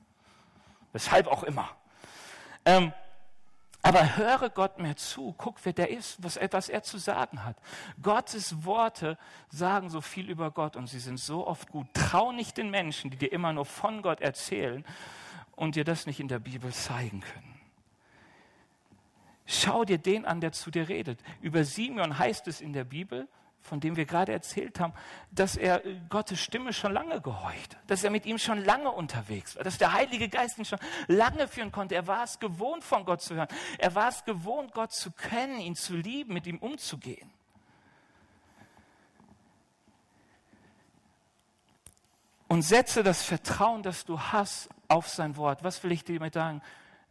[0.93, 1.69] Weshalb auch immer.
[2.65, 2.93] Ähm,
[3.83, 7.57] aber höre Gott mehr zu, guck, wer der ist, was, was er zu sagen hat.
[8.03, 9.17] Gottes Worte
[9.49, 11.87] sagen so viel über Gott und sie sind so oft gut.
[11.95, 14.85] Trau nicht den Menschen, die dir immer nur von Gott erzählen
[15.57, 17.61] und dir das nicht in der Bibel zeigen können.
[19.47, 21.19] Schau dir den an, der zu dir redet.
[21.41, 23.29] Über Simeon heißt es in der Bibel,
[23.63, 24.93] von dem wir gerade erzählt haben,
[25.31, 29.65] dass er Gottes Stimme schon lange gehorcht, dass er mit ihm schon lange unterwegs war,
[29.65, 31.95] dass der Heilige Geist ihn schon lange führen konnte.
[31.95, 33.49] Er war es gewohnt, von Gott zu hören.
[33.79, 37.31] Er war es gewohnt, Gott zu kennen, ihn zu lieben, mit ihm umzugehen.
[42.49, 45.63] Und setze das Vertrauen, das du hast, auf sein Wort.
[45.63, 46.63] Was will ich dir damit sagen?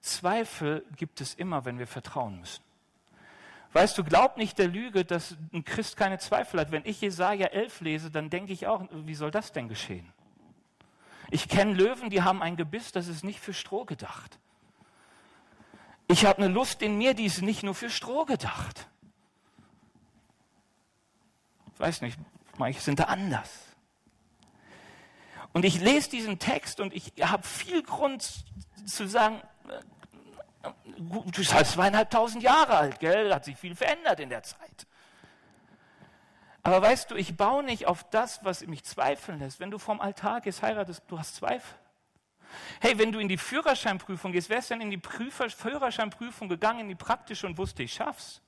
[0.02, 2.62] Zweifel gibt es immer, wenn wir vertrauen müssen.
[3.74, 6.72] Weißt du, glaub nicht der Lüge, dass ein Christ keine Zweifel hat.
[6.72, 10.12] Wenn ich Jesaja 11 lese, dann denke ich auch, wie soll das denn geschehen?
[11.30, 14.40] Ich kenne Löwen, die haben ein Gebiss, das ist nicht für Stroh gedacht.
[16.08, 18.88] Ich habe eine Lust in mir, die ist nicht nur für Stroh gedacht.
[21.72, 22.18] Ich weiß nicht,
[22.58, 23.50] manche sind da anders.
[25.54, 28.44] Und ich lese diesen Text und ich habe viel Grund
[28.86, 29.42] zu sagen,
[30.98, 33.34] du bist halt zweieinhalbtausend Jahre alt, gell?
[33.34, 34.88] Hat sich viel verändert in der Zeit.
[36.64, 39.60] Aber weißt du, ich baue nicht auf das, was mich zweifeln lässt.
[39.60, 41.78] Wenn du vom Altar gehst, heiratest, du hast Zweifel.
[42.82, 46.82] Hey, wenn du in die Führerscheinprüfung gehst, wärst du denn in die Prüfer Führerscheinprüfung gegangen,
[46.82, 48.42] in die praktische und wusste, ich schaff's?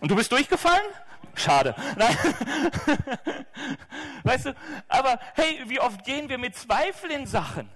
[0.00, 0.86] Und du bist durchgefallen?
[1.34, 1.74] Schade.
[1.96, 2.16] Nein.
[4.24, 4.54] Weißt du,
[4.88, 7.68] aber hey, wie oft gehen wir mit Zweifel in Sachen?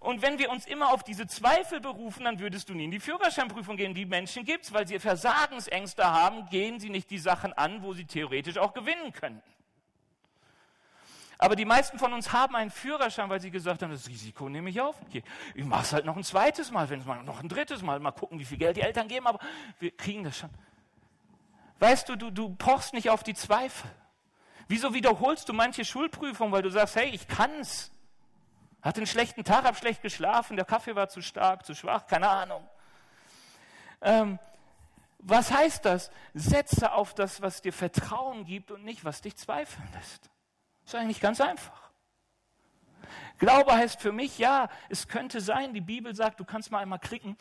[0.00, 3.00] Und wenn wir uns immer auf diese Zweifel berufen, dann würdest du nie in die
[3.00, 3.94] Führerscheinprüfung gehen.
[3.94, 8.04] Die Menschen gibt's, weil sie Versagensängste haben, gehen sie nicht die Sachen an, wo sie
[8.04, 9.42] theoretisch auch gewinnen könnten.
[11.38, 14.70] Aber die meisten von uns haben einen Führerschein, weil sie gesagt haben, das Risiko nehme
[14.70, 14.96] ich auf.
[15.54, 18.00] Ich mache es halt noch ein zweites Mal, wenn es mal noch ein drittes Mal,
[18.00, 19.38] mal gucken, wie viel Geld die Eltern geben, aber
[19.78, 20.50] wir kriegen das schon.
[21.78, 23.88] Weißt du, du, du pochst nicht auf die Zweifel.
[24.66, 27.92] Wieso wiederholst du manche Schulprüfungen, weil du sagst, hey, ich kann's.
[28.82, 32.28] Hatte einen schlechten Tag, hab schlecht geschlafen, der Kaffee war zu stark, zu schwach, keine
[32.28, 32.68] Ahnung.
[34.00, 34.38] Ähm,
[35.18, 36.10] was heißt das?
[36.32, 40.30] Setze auf das, was dir Vertrauen gibt und nicht, was dich zweifeln lässt.
[40.84, 41.90] ist eigentlich ganz einfach.
[43.38, 46.98] Glaube heißt für mich, ja, es könnte sein, die Bibel sagt, du kannst mal einmal
[46.98, 47.36] klicken,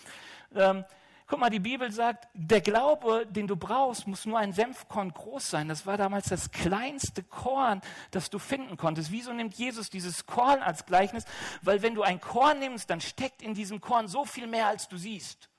[0.55, 0.85] ähm,
[1.29, 5.49] Guck mal, die Bibel sagt, der Glaube, den du brauchst, muss nur ein Senfkorn groß
[5.49, 5.67] sein.
[5.67, 9.11] Das war damals das kleinste Korn, das du finden konntest.
[9.11, 11.25] Wieso nimmt Jesus dieses Korn als Gleichnis?
[11.61, 14.87] Weil wenn du ein Korn nimmst, dann steckt in diesem Korn so viel mehr, als
[14.87, 15.49] du siehst.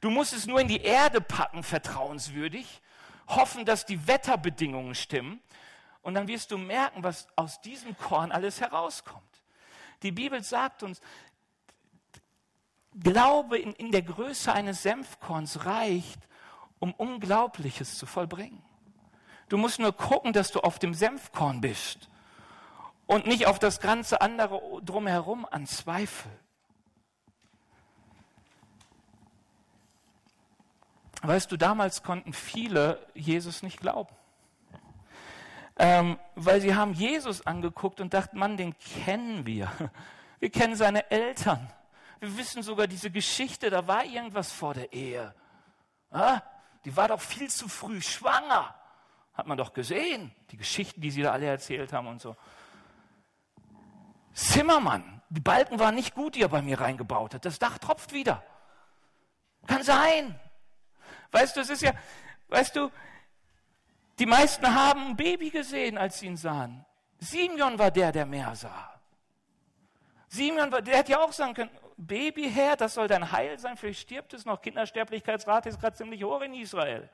[0.00, 2.80] Du musst es nur in die Erde packen, vertrauenswürdig,
[3.26, 5.40] hoffen, dass die Wetterbedingungen stimmen.
[6.02, 9.24] Und dann wirst du merken, was aus diesem Korn alles herauskommt.
[10.02, 11.00] Die Bibel sagt uns,
[13.00, 16.20] Glaube in, in der Größe eines Senfkorns reicht,
[16.78, 18.62] um Unglaubliches zu vollbringen.
[19.48, 22.08] Du musst nur gucken, dass du auf dem Senfkorn bist
[23.06, 26.30] und nicht auf das ganze andere drumherum an Zweifel.
[31.22, 34.14] Weißt du, damals konnten viele Jesus nicht glauben.
[35.76, 39.70] Ähm, weil sie haben Jesus angeguckt und dachten, Mann, den kennen wir.
[40.40, 41.68] Wir kennen seine Eltern.
[42.20, 45.34] Wir wissen sogar diese Geschichte, da war irgendwas vor der Ehe.
[46.10, 46.40] Ah,
[46.84, 48.74] die war doch viel zu früh schwanger.
[49.34, 52.36] Hat man doch gesehen, die Geschichten, die sie da alle erzählt haben und so.
[54.32, 57.44] Zimmermann, die Balken waren nicht gut, die er bei mir reingebaut hat.
[57.44, 58.42] Das Dach tropft wieder.
[59.66, 60.38] Kann sein.
[61.30, 61.92] Weißt du, es ist ja,
[62.48, 62.90] weißt du,
[64.18, 66.84] die meisten haben ein Baby gesehen, als sie ihn sahen.
[67.18, 69.00] Simeon war der, der mehr sah.
[70.28, 74.00] Simeon der hätte ja auch sagen können, Baby her, das soll dein Heil sein, vielleicht
[74.00, 74.62] stirbt es noch.
[74.62, 77.10] Kindersterblichkeitsrate ist gerade ziemlich hoch in Israel.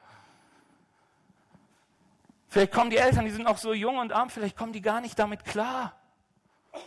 [2.48, 5.00] Vielleicht kommen die Eltern, die sind noch so jung und arm, vielleicht kommen die gar
[5.00, 5.98] nicht damit klar.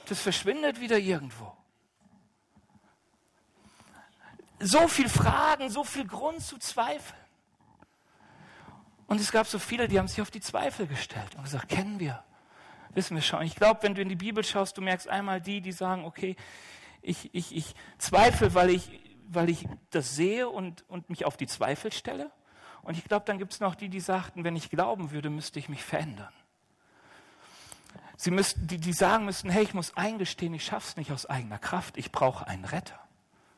[0.08, 1.52] Das verschwindet wieder irgendwo.
[4.60, 7.20] So viel Fragen, so viel Grund zu zweifeln.
[9.08, 12.00] Und es gab so viele, die haben sich auf die Zweifel gestellt und gesagt, kennen
[12.00, 12.24] wir,
[12.94, 13.42] wissen wir schon.
[13.42, 16.36] Ich glaube, wenn du in die Bibel schaust, du merkst einmal die, die sagen, okay,
[17.08, 18.92] ich, ich, ich zweifle, weil ich,
[19.30, 22.32] weil ich das sehe und, und mich auf die Zweifel stelle.
[22.84, 25.60] Und ich glaube, dann gibt es noch die, die sagten, wenn ich glauben würde, müsste
[25.60, 26.34] ich mich verändern.
[28.18, 31.26] Sie müssten, die, die sagen müssten, hey, ich muss eingestehen, ich schaffe es nicht aus
[31.26, 33.00] eigener Kraft, ich brauche einen Retter.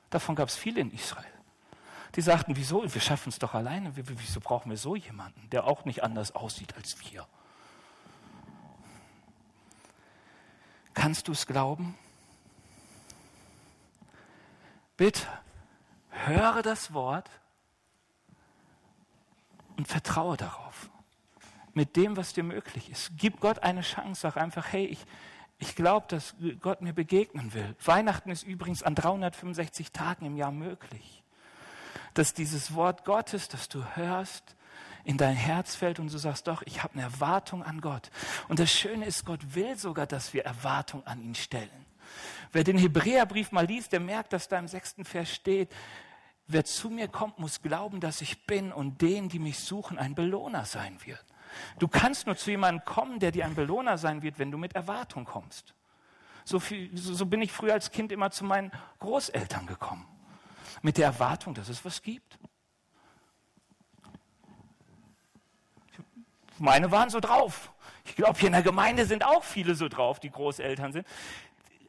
[0.09, 1.25] Davon gab es viele in Israel.
[2.15, 2.83] Die sagten, wieso?
[2.83, 3.93] Wir schaffen es doch alleine.
[3.95, 7.27] Wieso brauchen wir so jemanden, der auch nicht anders aussieht als wir?
[10.95, 11.95] Kannst du es glauben?
[14.99, 15.25] Bitte,
[16.09, 17.29] höre das Wort
[19.77, 20.89] und vertraue darauf.
[21.73, 23.11] Mit dem, was dir möglich ist.
[23.15, 24.19] Gib Gott eine Chance.
[24.19, 24.99] Sag einfach, hey, ich,
[25.57, 27.77] ich glaube, dass Gott mir begegnen will.
[27.85, 31.23] Weihnachten ist übrigens an 365 Tagen im Jahr möglich.
[32.13, 34.57] Dass dieses Wort Gottes, das du hörst,
[35.05, 38.11] in dein Herz fällt und du sagst, doch, ich habe eine Erwartung an Gott.
[38.49, 41.88] Und das Schöne ist, Gott will sogar, dass wir Erwartung an ihn stellen.
[42.51, 45.71] Wer den Hebräerbrief mal liest, der merkt, dass da im sechsten Vers steht,
[46.47, 50.15] wer zu mir kommt, muss glauben, dass ich bin und denen, die mich suchen, ein
[50.15, 51.23] Belohner sein wird.
[51.77, 54.75] Du kannst nur zu jemandem kommen, der dir ein Belohner sein wird, wenn du mit
[54.75, 55.73] Erwartung kommst.
[56.43, 60.07] So, viel, so bin ich früher als Kind immer zu meinen Großeltern gekommen.
[60.81, 62.39] Mit der Erwartung, dass es was gibt.
[66.57, 67.71] Meine waren so drauf.
[68.05, 71.07] Ich glaube, hier in der Gemeinde sind auch viele so drauf, die Großeltern sind.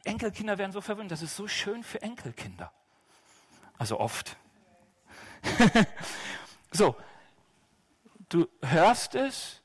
[0.03, 1.11] Enkelkinder werden so verwöhnt.
[1.11, 2.71] Das ist so schön für Enkelkinder.
[3.77, 4.37] Also oft.
[6.71, 6.95] so,
[8.29, 9.61] du hörst es,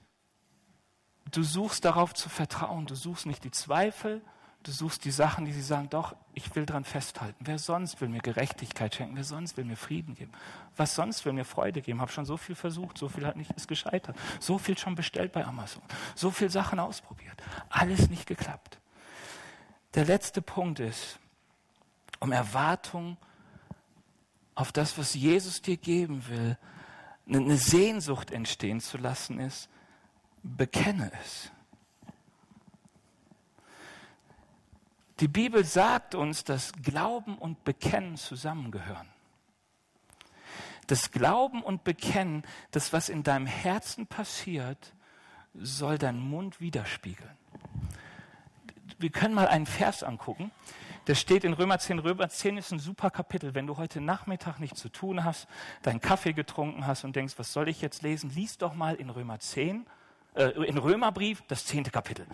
[1.30, 4.22] du suchst darauf zu vertrauen, du suchst nicht die Zweifel,
[4.62, 7.44] du suchst die Sachen, die sie sagen, doch, ich will daran festhalten.
[7.46, 9.16] Wer sonst will mir Gerechtigkeit schenken?
[9.16, 10.32] Wer sonst will mir Frieden geben?
[10.76, 12.00] Was sonst will mir Freude geben?
[12.00, 15.32] Habe schon so viel versucht, so viel hat nicht ist gescheitert, so viel schon bestellt
[15.32, 15.82] bei Amazon,
[16.14, 18.80] so viel Sachen ausprobiert, alles nicht geklappt.
[19.96, 21.18] Der letzte Punkt ist,
[22.20, 23.16] um Erwartung
[24.54, 26.58] auf das, was Jesus dir geben will,
[27.26, 29.70] eine Sehnsucht entstehen zu lassen, ist,
[30.42, 31.50] bekenne es.
[35.20, 39.08] Die Bibel sagt uns, dass Glauben und Bekennen zusammengehören.
[40.88, 44.94] Das Glauben und Bekennen, das, was in deinem Herzen passiert,
[45.54, 47.36] soll dein Mund widerspiegeln
[48.98, 50.50] wir können mal einen Vers angucken.
[51.06, 52.00] Der steht in Römer 10.
[52.00, 53.54] Römer 10 ist ein super Kapitel.
[53.54, 55.46] Wenn du heute Nachmittag nichts zu tun hast,
[55.82, 59.10] deinen Kaffee getrunken hast und denkst, was soll ich jetzt lesen, lies doch mal in
[59.10, 59.86] Römer 10,
[60.34, 62.26] äh, in Römerbrief das zehnte Kapitel.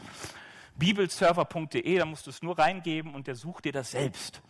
[0.77, 4.41] Bibelserver.de, da musst du es nur reingeben und der sucht dir das selbst.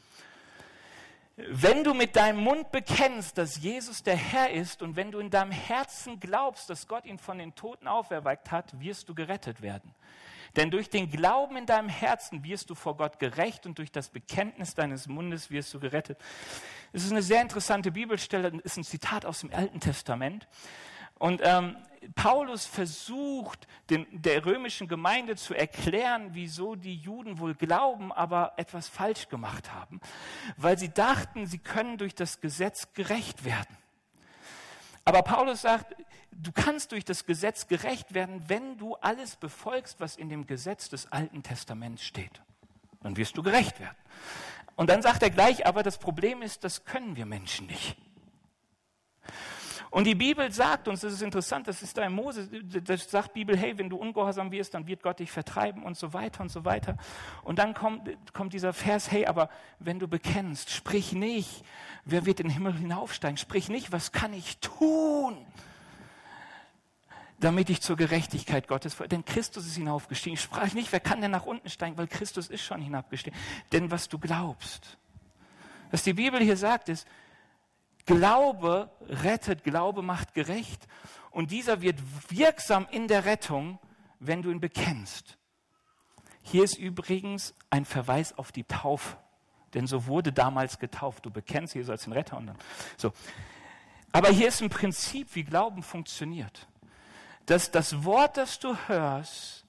[1.36, 5.30] Wenn du mit deinem Mund bekennst, dass Jesus der Herr ist und wenn du in
[5.30, 9.94] deinem Herzen glaubst, dass Gott ihn von den Toten auferweckt hat, wirst du gerettet werden.
[10.56, 14.10] Denn durch den Glauben in deinem Herzen wirst du vor Gott gerecht und durch das
[14.10, 16.18] Bekenntnis deines Mundes wirst du gerettet.
[16.92, 20.46] Es ist eine sehr interessante Bibelstelle, ist ein Zitat aus dem Alten Testament.
[21.18, 21.76] Und ähm,
[22.16, 28.88] Paulus versucht, den, der römischen Gemeinde zu erklären, wieso die Juden wohl glauben, aber etwas
[28.88, 30.00] falsch gemacht haben,
[30.56, 33.76] weil sie dachten, sie können durch das Gesetz gerecht werden.
[35.04, 35.96] Aber Paulus sagt,
[36.30, 40.88] du kannst durch das Gesetz gerecht werden, wenn du alles befolgst, was in dem Gesetz
[40.88, 42.40] des Alten Testaments steht.
[43.00, 43.96] Dann wirst du gerecht werden.
[44.76, 47.96] Und dann sagt er gleich, aber das Problem ist, das können wir Menschen nicht.
[49.92, 53.34] Und die Bibel sagt uns, das ist interessant, das ist da in Mose, das sagt
[53.34, 56.48] Bibel, hey, wenn du ungehorsam wirst, dann wird Gott dich vertreiben und so weiter und
[56.50, 56.96] so weiter.
[57.42, 61.62] Und dann kommt, kommt dieser Vers, hey, aber wenn du bekennst, sprich nicht,
[62.04, 63.36] wer wird in den Himmel hinaufsteigen?
[63.36, 65.46] Sprich nicht, was kann ich tun?
[67.42, 70.36] damit ich zur Gerechtigkeit Gottes, denn Christus ist hinaufgestiegen.
[70.36, 73.38] Sprach nicht, wer kann denn nach unten steigen, weil Christus ist schon hinabgestiegen.
[73.72, 74.96] Denn was du glaubst,
[75.90, 77.06] was die Bibel hier sagt, ist,
[78.06, 80.86] Glaube rettet, Glaube macht gerecht
[81.30, 83.78] und dieser wird wirksam in der Rettung,
[84.18, 85.36] wenn du ihn bekennst.
[86.42, 89.16] Hier ist übrigens ein Verweis auf die Taufe,
[89.74, 91.26] denn so wurde damals getauft.
[91.26, 92.58] Du bekennst Jesus als den Retter und dann
[92.96, 93.12] so.
[94.12, 96.68] Aber hier ist ein Prinzip, wie Glauben funktioniert.
[97.46, 99.64] Dass das Wort, das du hörst,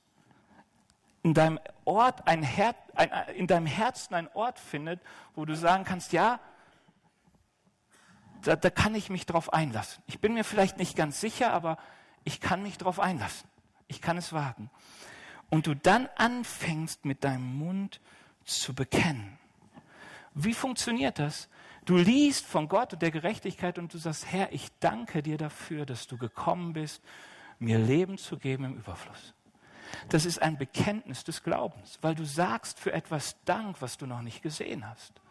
[1.23, 5.01] in deinem Ort ein Her ein, in deinem Herzen ein Ort findet,
[5.35, 6.39] wo du sagen kannst, ja,
[8.43, 10.03] da, da kann ich mich drauf einlassen.
[10.05, 11.77] Ich bin mir vielleicht nicht ganz sicher, aber
[12.23, 13.49] ich kann mich drauf einlassen.
[13.87, 14.69] Ich kann es wagen.
[15.49, 18.01] Und du dann anfängst mit deinem Mund
[18.43, 19.39] zu bekennen.
[20.35, 21.49] Wie funktioniert das?
[21.85, 25.85] Du liest von Gott und der Gerechtigkeit und du sagst, Herr, ich danke dir dafür,
[25.85, 27.03] dass du gekommen bist,
[27.59, 29.33] mir Leben zu geben im Überfluss.
[30.09, 34.21] Das ist ein Bekenntnis des Glaubens, weil du sagst für etwas Dank, was du noch
[34.21, 35.21] nicht gesehen hast.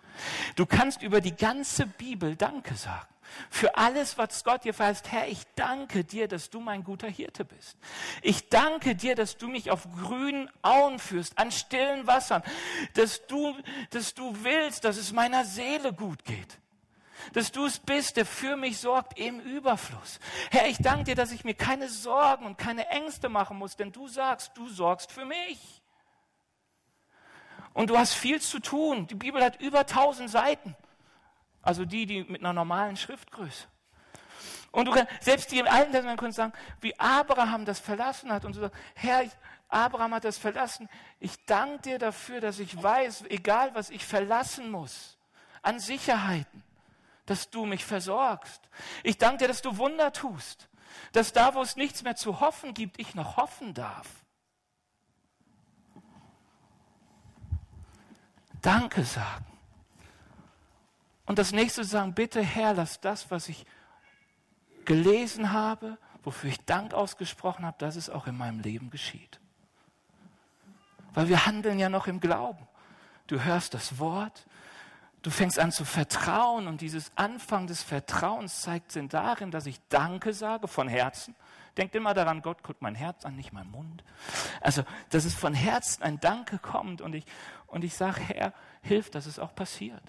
[0.56, 3.06] Du kannst über die ganze Bibel Danke sagen.
[3.50, 5.10] Für alles, was Gott dir verheißt.
[5.10, 7.78] Herr, ich danke dir, dass du mein guter Hirte bist.
[8.20, 12.42] Ich danke dir, dass du mich auf grünen Auen führst, an stillen Wassern,
[12.94, 13.56] dass du,
[13.90, 16.58] dass du willst, dass es meiner Seele gut geht.
[17.32, 20.18] dass du es bist, der für mich sorgt im Überfluss.
[20.50, 23.92] Herr, ich danke dir, dass ich mir keine Sorgen und keine Ängste machen muss, denn
[23.92, 25.81] du sagst, du sorgst für mich.
[27.74, 29.06] Und du hast viel zu tun.
[29.06, 30.76] Die Bibel hat über tausend Seiten.
[31.62, 33.66] Also die, die mit einer normalen Schriftgröße.
[34.72, 38.44] Und du kannst, selbst die im Alten Testament können sagen, wie Abraham das verlassen hat
[38.44, 39.24] und so, Herr,
[39.68, 40.88] Abraham hat das verlassen.
[41.20, 45.18] Ich danke dir dafür, dass ich weiß, egal was ich verlassen muss,
[45.60, 46.62] an Sicherheiten,
[47.26, 48.62] dass du mich versorgst.
[49.02, 50.68] Ich danke dir, dass du Wunder tust,
[51.12, 54.06] dass da, wo es nichts mehr zu hoffen gibt, ich noch hoffen darf.
[58.62, 59.46] Danke sagen.
[61.26, 63.66] Und das nächste sagen, bitte Herr, lass das, was ich
[64.84, 69.40] gelesen habe, wofür ich Dank ausgesprochen habe, dass es auch in meinem Leben geschieht.
[71.14, 72.66] Weil wir handeln ja noch im Glauben.
[73.26, 74.46] Du hörst das Wort,
[75.22, 79.80] du fängst an zu vertrauen und dieses Anfang des Vertrauens zeigt sich darin, dass ich
[79.88, 81.34] Danke sage von Herzen.
[81.76, 84.04] Denkt immer daran, Gott guckt mein Herz an, nicht mein Mund.
[84.60, 87.24] Also, dass es von Herzen ein Danke kommt und ich,
[87.72, 88.52] und ich sage, Herr,
[88.82, 90.02] hilf, dass es auch passiert.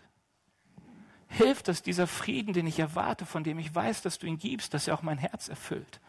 [1.29, 4.73] Hilf, dass dieser Frieden, den ich erwarte, von dem ich weiß, dass du ihn gibst,
[4.73, 6.01] dass er auch mein Herz erfüllt.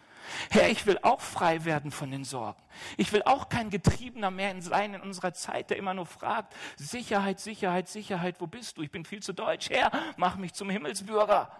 [0.50, 2.60] Herr, ich will auch frei werden von den Sorgen.
[2.96, 7.38] Ich will auch kein Getriebener mehr sein in unserer Zeit, der immer nur fragt, Sicherheit,
[7.38, 8.82] Sicherheit, Sicherheit, wo bist du?
[8.82, 9.70] Ich bin viel zu deutsch.
[9.70, 11.52] Herr, mach mich zum Himmelsbürger.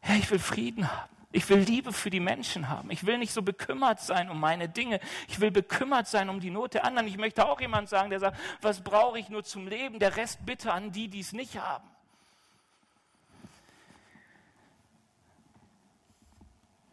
[0.00, 1.21] Herr, ich will Frieden haben.
[1.32, 2.90] Ich will Liebe für die Menschen haben.
[2.90, 5.00] Ich will nicht so bekümmert sein um meine Dinge.
[5.28, 7.08] Ich will bekümmert sein um die Not der anderen.
[7.08, 9.98] Ich möchte auch jemand sagen, der sagt, was brauche ich nur zum Leben?
[9.98, 11.88] Der Rest bitte an die, die es nicht haben.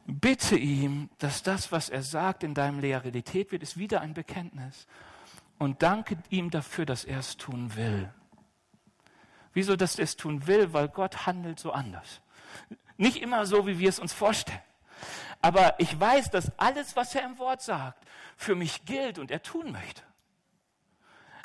[0.08, 4.88] Bitte ihm, dass das, was er sagt, in deinem Realität wird, ist wieder ein Bekenntnis.
[5.60, 8.12] Und danke ihm dafür, dass er es tun will.
[9.54, 10.72] Wieso, dass er es tun will?
[10.74, 12.22] Weil Gott handelt so anders.
[12.98, 14.62] Nicht immer so, wie wir es uns vorstellen.
[15.42, 18.04] Aber ich weiß, dass alles, was er im Wort sagt,
[18.36, 20.04] für mich gilt und er tun möchte.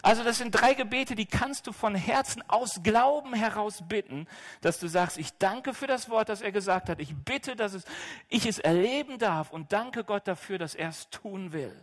[0.04, 4.26] Also das sind drei Gebete, die kannst du von Herzen aus Glauben heraus bitten,
[4.60, 7.00] dass du sagst, ich danke für das Wort, das er gesagt hat.
[7.00, 7.84] Ich bitte, dass es,
[8.28, 11.74] ich es erleben darf und danke Gott dafür, dass er es tun will.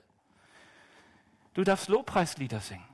[1.55, 2.90] Du darfst Lobpreislieder singen.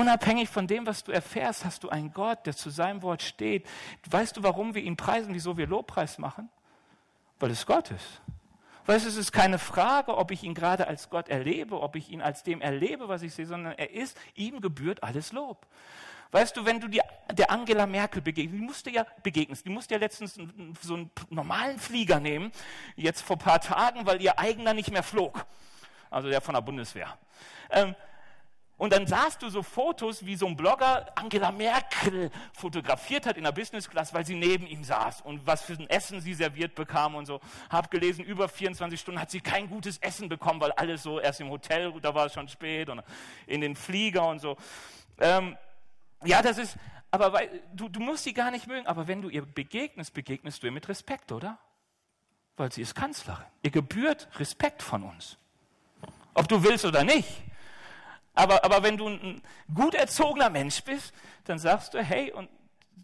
[0.00, 3.68] Unabhängig von dem, was du erfährst, hast du einen Gott, der zu seinem Wort steht.
[4.08, 6.48] Weißt du, warum wir ihn preisen, wieso wir Lobpreis machen?
[7.38, 8.22] Weil es Gott ist.
[8.86, 12.08] Weißt du, es ist keine Frage, ob ich ihn gerade als Gott erlebe, ob ich
[12.08, 15.66] ihn als dem erlebe, was ich sehe, sondern er ist, ihm gebührt alles Lob.
[16.30, 19.92] Weißt du, wenn du dir der Angela Merkel begegnest, die musste ja begegnen, die musste
[19.94, 20.38] ja letztens
[20.80, 22.52] so einen normalen Flieger nehmen,
[22.96, 25.44] jetzt vor ein paar Tagen, weil ihr eigener nicht mehr flog.
[26.08, 27.18] Also der von der Bundeswehr.
[27.70, 27.94] Ähm,
[28.80, 33.44] und dann sahst du so Fotos, wie so ein Blogger Angela Merkel fotografiert hat in
[33.44, 36.74] der Business Class, weil sie neben ihm saß und was für ein Essen sie serviert
[36.74, 37.40] bekam und so.
[37.68, 41.42] Hab gelesen, über 24 Stunden hat sie kein gutes Essen bekommen, weil alles so erst
[41.42, 43.02] im Hotel, da war es schon spät und
[43.46, 44.56] in den Flieger und so.
[45.18, 45.58] Ähm,
[46.24, 46.78] ja, das ist,
[47.10, 50.62] aber weil, du, du musst sie gar nicht mögen, aber wenn du ihr begegnest, begegnest
[50.62, 51.58] du ihr mit Respekt, oder?
[52.56, 53.44] Weil sie ist Kanzlerin.
[53.60, 55.36] Ihr gebührt Respekt von uns.
[56.32, 57.28] Ob du willst oder nicht.
[58.40, 59.42] Aber, aber wenn du ein
[59.74, 61.12] gut erzogener Mensch bist,
[61.44, 62.48] dann sagst du, hey, und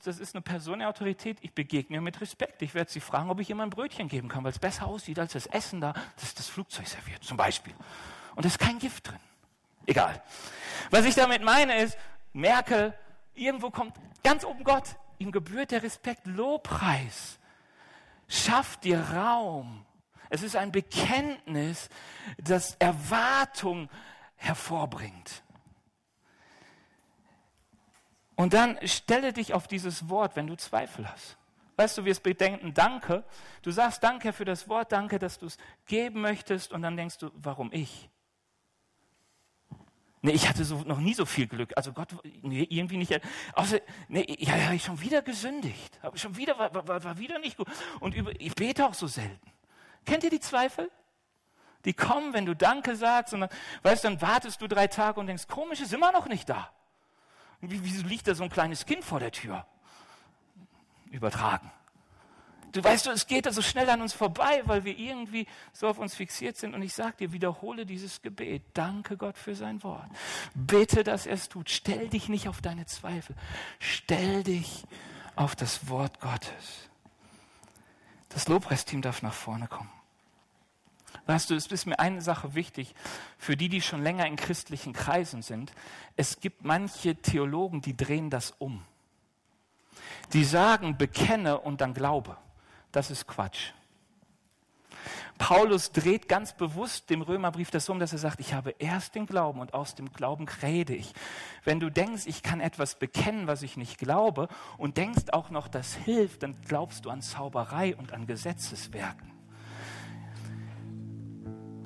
[0.03, 2.63] das ist eine Person der Autorität, ich begegne mit Respekt.
[2.63, 4.87] Ich werde sie fragen, ob ich ihr mal ein Brötchen geben kann, weil es besser
[4.87, 7.75] aussieht als das Essen da, das das Flugzeug serviert, zum Beispiel.
[8.35, 9.21] Und da ist kein Gift drin.
[9.85, 10.23] Egal.
[10.91, 11.99] Was ich damit meine ist,
[12.33, 12.95] Merkel,
[13.35, 17.39] irgendwo kommt ganz oben Gott, ihm gebührt der Respekt, Lobpreis.
[18.27, 19.85] Schafft dir Raum.
[20.31, 21.91] Es ist ein Bekenntnis,
[22.39, 23.91] das Erwartung
[24.37, 25.43] hervorbringt.
[28.37, 31.39] Und dann stelle dich auf dieses Wort, wenn du Zweifel hast.
[31.77, 33.25] Weißt du, wir bedenken Danke.
[33.63, 36.73] Du sagst Danke für das Wort, danke, dass du es geben möchtest.
[36.73, 38.09] Und dann denkst du, warum ich?
[40.23, 41.73] Nee, ich hatte so, noch nie so viel Glück.
[41.77, 42.09] Also Gott,
[42.43, 43.21] nee, irgendwie nicht.
[43.53, 46.01] Außer, nee, ja, habe ich schon wieder gesündigt.
[46.15, 47.69] Schon wieder, war, war, war wieder nicht gut.
[48.01, 49.53] Und über, ich bete auch so selten.
[50.05, 50.91] Kennt ihr die Zweifel?
[51.87, 53.51] Die kommen, wenn du Danke sagst, und dann,
[53.83, 56.71] weißt dann wartest du drei Tage und denkst, komisch, ist immer noch nicht da.
[57.61, 59.67] Wieso liegt da so ein kleines Kind vor der Tür?
[61.11, 61.71] Übertragen.
[62.73, 65.99] Du weißt, es geht da so schnell an uns vorbei, weil wir irgendwie so auf
[65.99, 66.75] uns fixiert sind.
[66.75, 68.63] Und ich sage dir, wiederhole dieses Gebet.
[68.75, 70.11] Danke Gott für sein Wort.
[70.55, 71.71] Bitte, dass er es tut.
[71.71, 73.35] Stell dich nicht auf deine Zweifel.
[73.79, 74.85] Stell dich
[75.37, 76.91] auf das Wort Gottes.
[78.29, 79.91] Das Lobpreisteam darf nach vorne kommen.
[81.27, 82.95] Weißt du, es ist mir eine Sache wichtig,
[83.37, 85.73] für die, die schon länger in christlichen Kreisen sind.
[86.15, 88.85] Es gibt manche Theologen, die drehen das um.
[90.33, 92.37] die sagen, bekenne und dann glaube.
[92.93, 93.73] Das ist Quatsch.
[95.39, 99.27] Paulus dreht ganz bewusst dem Römerbrief das um, dass er sagt, ich habe erst den
[99.27, 101.13] Glauben und aus dem Glauben rede ich.
[101.65, 104.49] Wenn du denkst, ich kann etwas bekennen, was ich nicht glaube,
[104.79, 109.36] und denkst auch noch, das hilft, dann glaubst du an Zauberei und an Gesetzeswerken.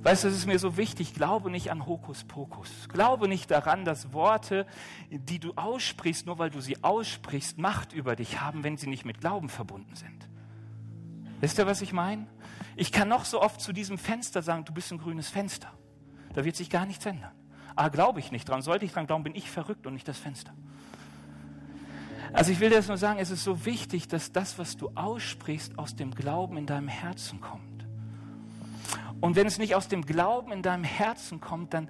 [0.03, 2.89] Weißt du, es ist mir so wichtig, glaube nicht an Hokuspokus.
[2.89, 4.67] Glaube nicht daran, dass Worte,
[5.11, 9.05] die du aussprichst, nur weil du sie aussprichst, Macht über dich haben, wenn sie nicht
[9.05, 10.29] mit Glauben verbunden sind.
[11.41, 12.27] Wisst ihr, was ich meine?
[12.77, 15.71] Ich kann noch so oft zu diesem Fenster sagen, du bist ein grünes Fenster.
[16.33, 17.33] Da wird sich gar nichts ändern.
[17.77, 18.63] Ah, glaube ich nicht dran.
[18.63, 20.55] Sollte ich dran glauben, bin ich verrückt und nicht das Fenster.
[22.33, 24.91] Also ich will dir das nur sagen, es ist so wichtig, dass das, was du
[24.95, 27.70] aussprichst, aus dem Glauben in deinem Herzen kommt.
[29.21, 31.89] Und wenn es nicht aus dem Glauben in deinem Herzen kommt, dann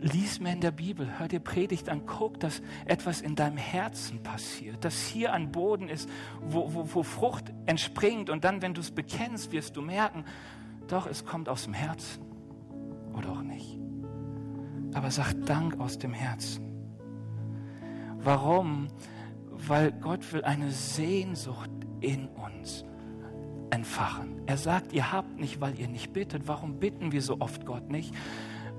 [0.00, 4.22] lies mir in der Bibel, hör dir Predigt an, guck, dass etwas in deinem Herzen
[4.22, 6.08] passiert, dass hier ein Boden ist,
[6.42, 10.24] wo, wo, wo Frucht entspringt und dann, wenn du es bekennst, wirst du merken,
[10.88, 12.22] doch, es kommt aus dem Herzen
[13.14, 13.78] oder auch nicht.
[14.92, 16.70] Aber sag Dank aus dem Herzen.
[18.18, 18.88] Warum?
[19.50, 22.84] Weil Gott will eine Sehnsucht in uns
[23.74, 24.40] entfachen.
[24.46, 26.46] Er sagt, ihr habt nicht, weil ihr nicht bittet.
[26.46, 28.14] Warum bitten wir so oft Gott nicht?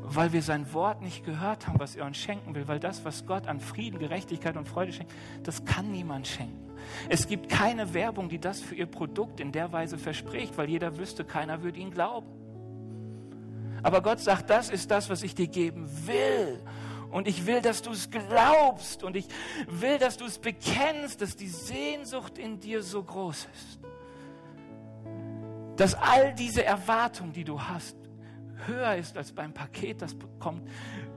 [0.02, 2.68] Weil wir sein Wort nicht gehört haben, was er uns schenken will.
[2.68, 5.12] Weil das, was Gott an Frieden, Gerechtigkeit und Freude schenkt,
[5.44, 6.72] das kann niemand schenken.
[7.10, 10.98] Es gibt keine Werbung, die das für ihr Produkt in der Weise verspricht, weil jeder
[10.98, 12.28] wüsste, keiner würde ihn glauben.
[13.84, 16.60] Aber Gott sagt, das ist das, was ich dir geben will.
[17.12, 19.04] Und ich will, dass du es glaubst.
[19.04, 19.28] Und ich
[19.68, 23.80] will, dass du es bekennst, dass die Sehnsucht in dir so groß ist
[25.78, 27.98] dass all diese Erwartung, die du hast,
[28.68, 30.68] höher ist als beim Paket, das kommt,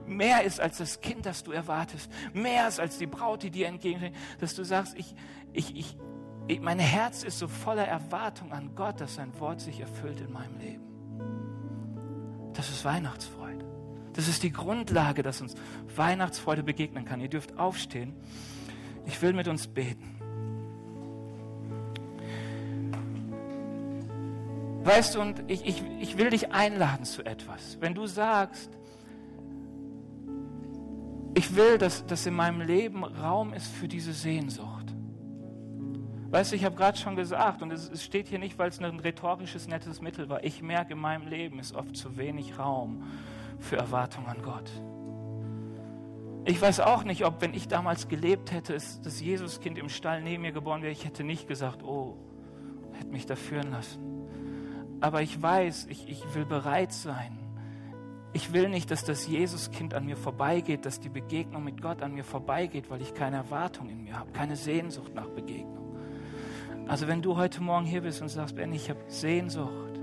[0.05, 3.67] mehr ist als das Kind, das du erwartest, mehr ist als die Braut, die dir
[3.67, 5.15] entgegensteht, dass du sagst, ich,
[5.53, 5.97] ich, ich,
[6.47, 10.31] ich, mein Herz ist so voller Erwartung an Gott, dass sein Wort sich erfüllt in
[10.31, 10.89] meinem Leben.
[12.53, 13.65] Das ist Weihnachtsfreude.
[14.13, 15.55] Das ist die Grundlage, dass uns
[15.95, 17.21] Weihnachtsfreude begegnen kann.
[17.21, 18.15] Ihr dürft aufstehen.
[19.05, 20.18] Ich will mit uns beten.
[24.83, 27.77] Weißt du, und ich, ich, ich will dich einladen zu etwas.
[27.81, 28.69] Wenn du sagst,
[31.35, 34.93] ich will, dass, dass in meinem Leben Raum ist für diese Sehnsucht.
[36.31, 38.79] Weißt du, ich habe gerade schon gesagt, und es, es steht hier nicht, weil es
[38.79, 40.43] ein rhetorisches, nettes Mittel war.
[40.43, 43.03] Ich merke, in meinem Leben ist oft zu wenig Raum
[43.57, 44.69] für Erwartung an Gott.
[46.45, 50.43] Ich weiß auch nicht, ob, wenn ich damals gelebt hätte, das Jesuskind im Stall neben
[50.43, 52.17] mir geboren wäre, ich hätte nicht gesagt, oh,
[52.93, 54.18] hätte mich da führen lassen.
[55.01, 57.37] Aber ich weiß, ich, ich will bereit sein.
[58.31, 62.13] Ich will nicht, dass das Jesuskind an mir vorbeigeht, dass die Begegnung mit Gott an
[62.13, 65.97] mir vorbeigeht, weil ich keine Erwartung in mir habe, keine Sehnsucht nach Begegnung.
[66.87, 69.99] Also wenn du heute Morgen hier bist und sagst, Ben, ich habe Sehnsucht,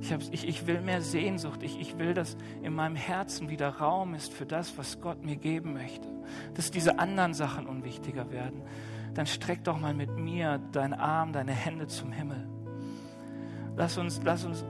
[0.00, 3.68] ich, hab, ich, ich will mehr Sehnsucht, ich, ich will, dass in meinem Herzen wieder
[3.68, 6.08] Raum ist für das, was Gott mir geben möchte,
[6.54, 8.62] dass diese anderen Sachen unwichtiger werden,
[9.14, 12.48] dann streck doch mal mit mir deinen Arm, deine Hände zum Himmel.
[13.76, 14.64] Lass uns, lass uns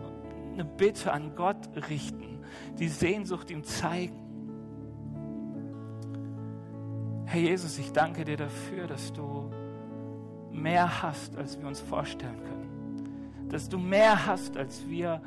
[0.53, 2.41] eine Bitte an Gott richten,
[2.79, 4.19] die Sehnsucht ihm zeigen.
[7.25, 9.51] Herr Jesus, ich danke dir dafür, dass du
[10.51, 13.49] mehr hast, als wir uns vorstellen können.
[13.49, 15.23] Dass du mehr hast, als wir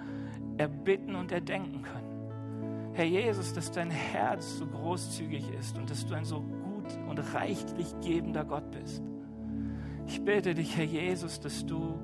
[0.58, 2.92] erbitten und erdenken können.
[2.94, 7.20] Herr Jesus, dass dein Herz so großzügig ist und dass du ein so gut und
[7.34, 9.04] reichlich gebender Gott bist.
[10.08, 12.00] Ich bitte dich, Herr Jesus, dass du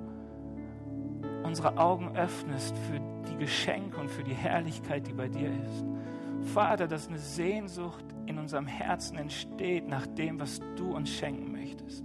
[1.43, 5.85] unsere Augen öffnest für die Geschenke und für die Herrlichkeit, die bei dir ist.
[6.53, 12.03] Vater, dass eine Sehnsucht in unserem Herzen entsteht nach dem, was du uns schenken möchtest.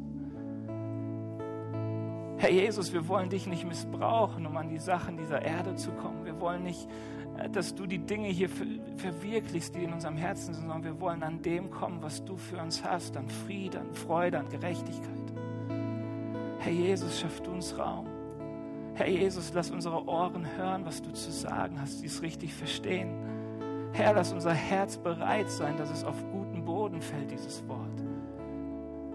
[2.38, 6.26] Herr Jesus, wir wollen dich nicht missbrauchen, um an die Sachen dieser Erde zu kommen.
[6.26, 6.86] Wir wollen nicht,
[7.38, 8.50] äh, dass du die Dinge hier
[8.96, 12.58] verwirklichst, die in unserem Herzen sind, sondern wir wollen an dem kommen, was du für
[12.58, 15.32] uns hast, an Frieden, an Freude, an Gerechtigkeit.
[16.58, 18.06] Herr Jesus, schaff du uns Raum.
[18.96, 23.10] Herr Jesus, lass unsere Ohren hören, was du zu sagen hast, dies richtig verstehen.
[23.92, 28.02] Herr, lass unser Herz bereit sein, dass es auf guten Boden fällt, dieses Wort.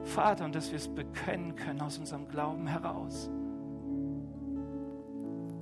[0.04, 3.32] Vater, und dass wir es bekennen können aus unserem Glauben heraus.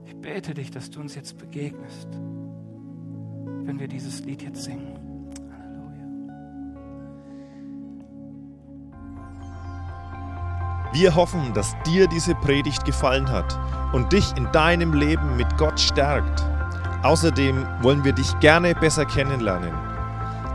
[0.05, 2.09] Ich bete dich, dass du uns jetzt begegnest,
[3.63, 4.98] wenn wir dieses Lied jetzt singen.
[10.91, 13.57] Wir hoffen, dass dir diese Predigt gefallen hat
[13.93, 16.43] und dich in deinem Leben mit Gott stärkt.
[17.03, 19.73] Außerdem wollen wir dich gerne besser kennenlernen.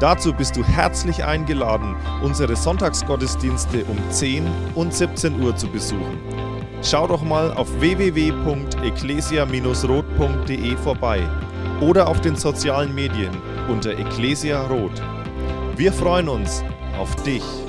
[0.01, 6.19] Dazu bist du herzlich eingeladen, unsere Sonntagsgottesdienste um 10 und 17 Uhr zu besuchen.
[6.83, 11.21] Schau doch mal auf www.ecclesia-rot.de vorbei
[11.81, 13.35] oder auf den sozialen Medien
[13.69, 15.01] unter Ecclesia Rot.
[15.77, 16.65] Wir freuen uns
[16.99, 17.64] auf dich.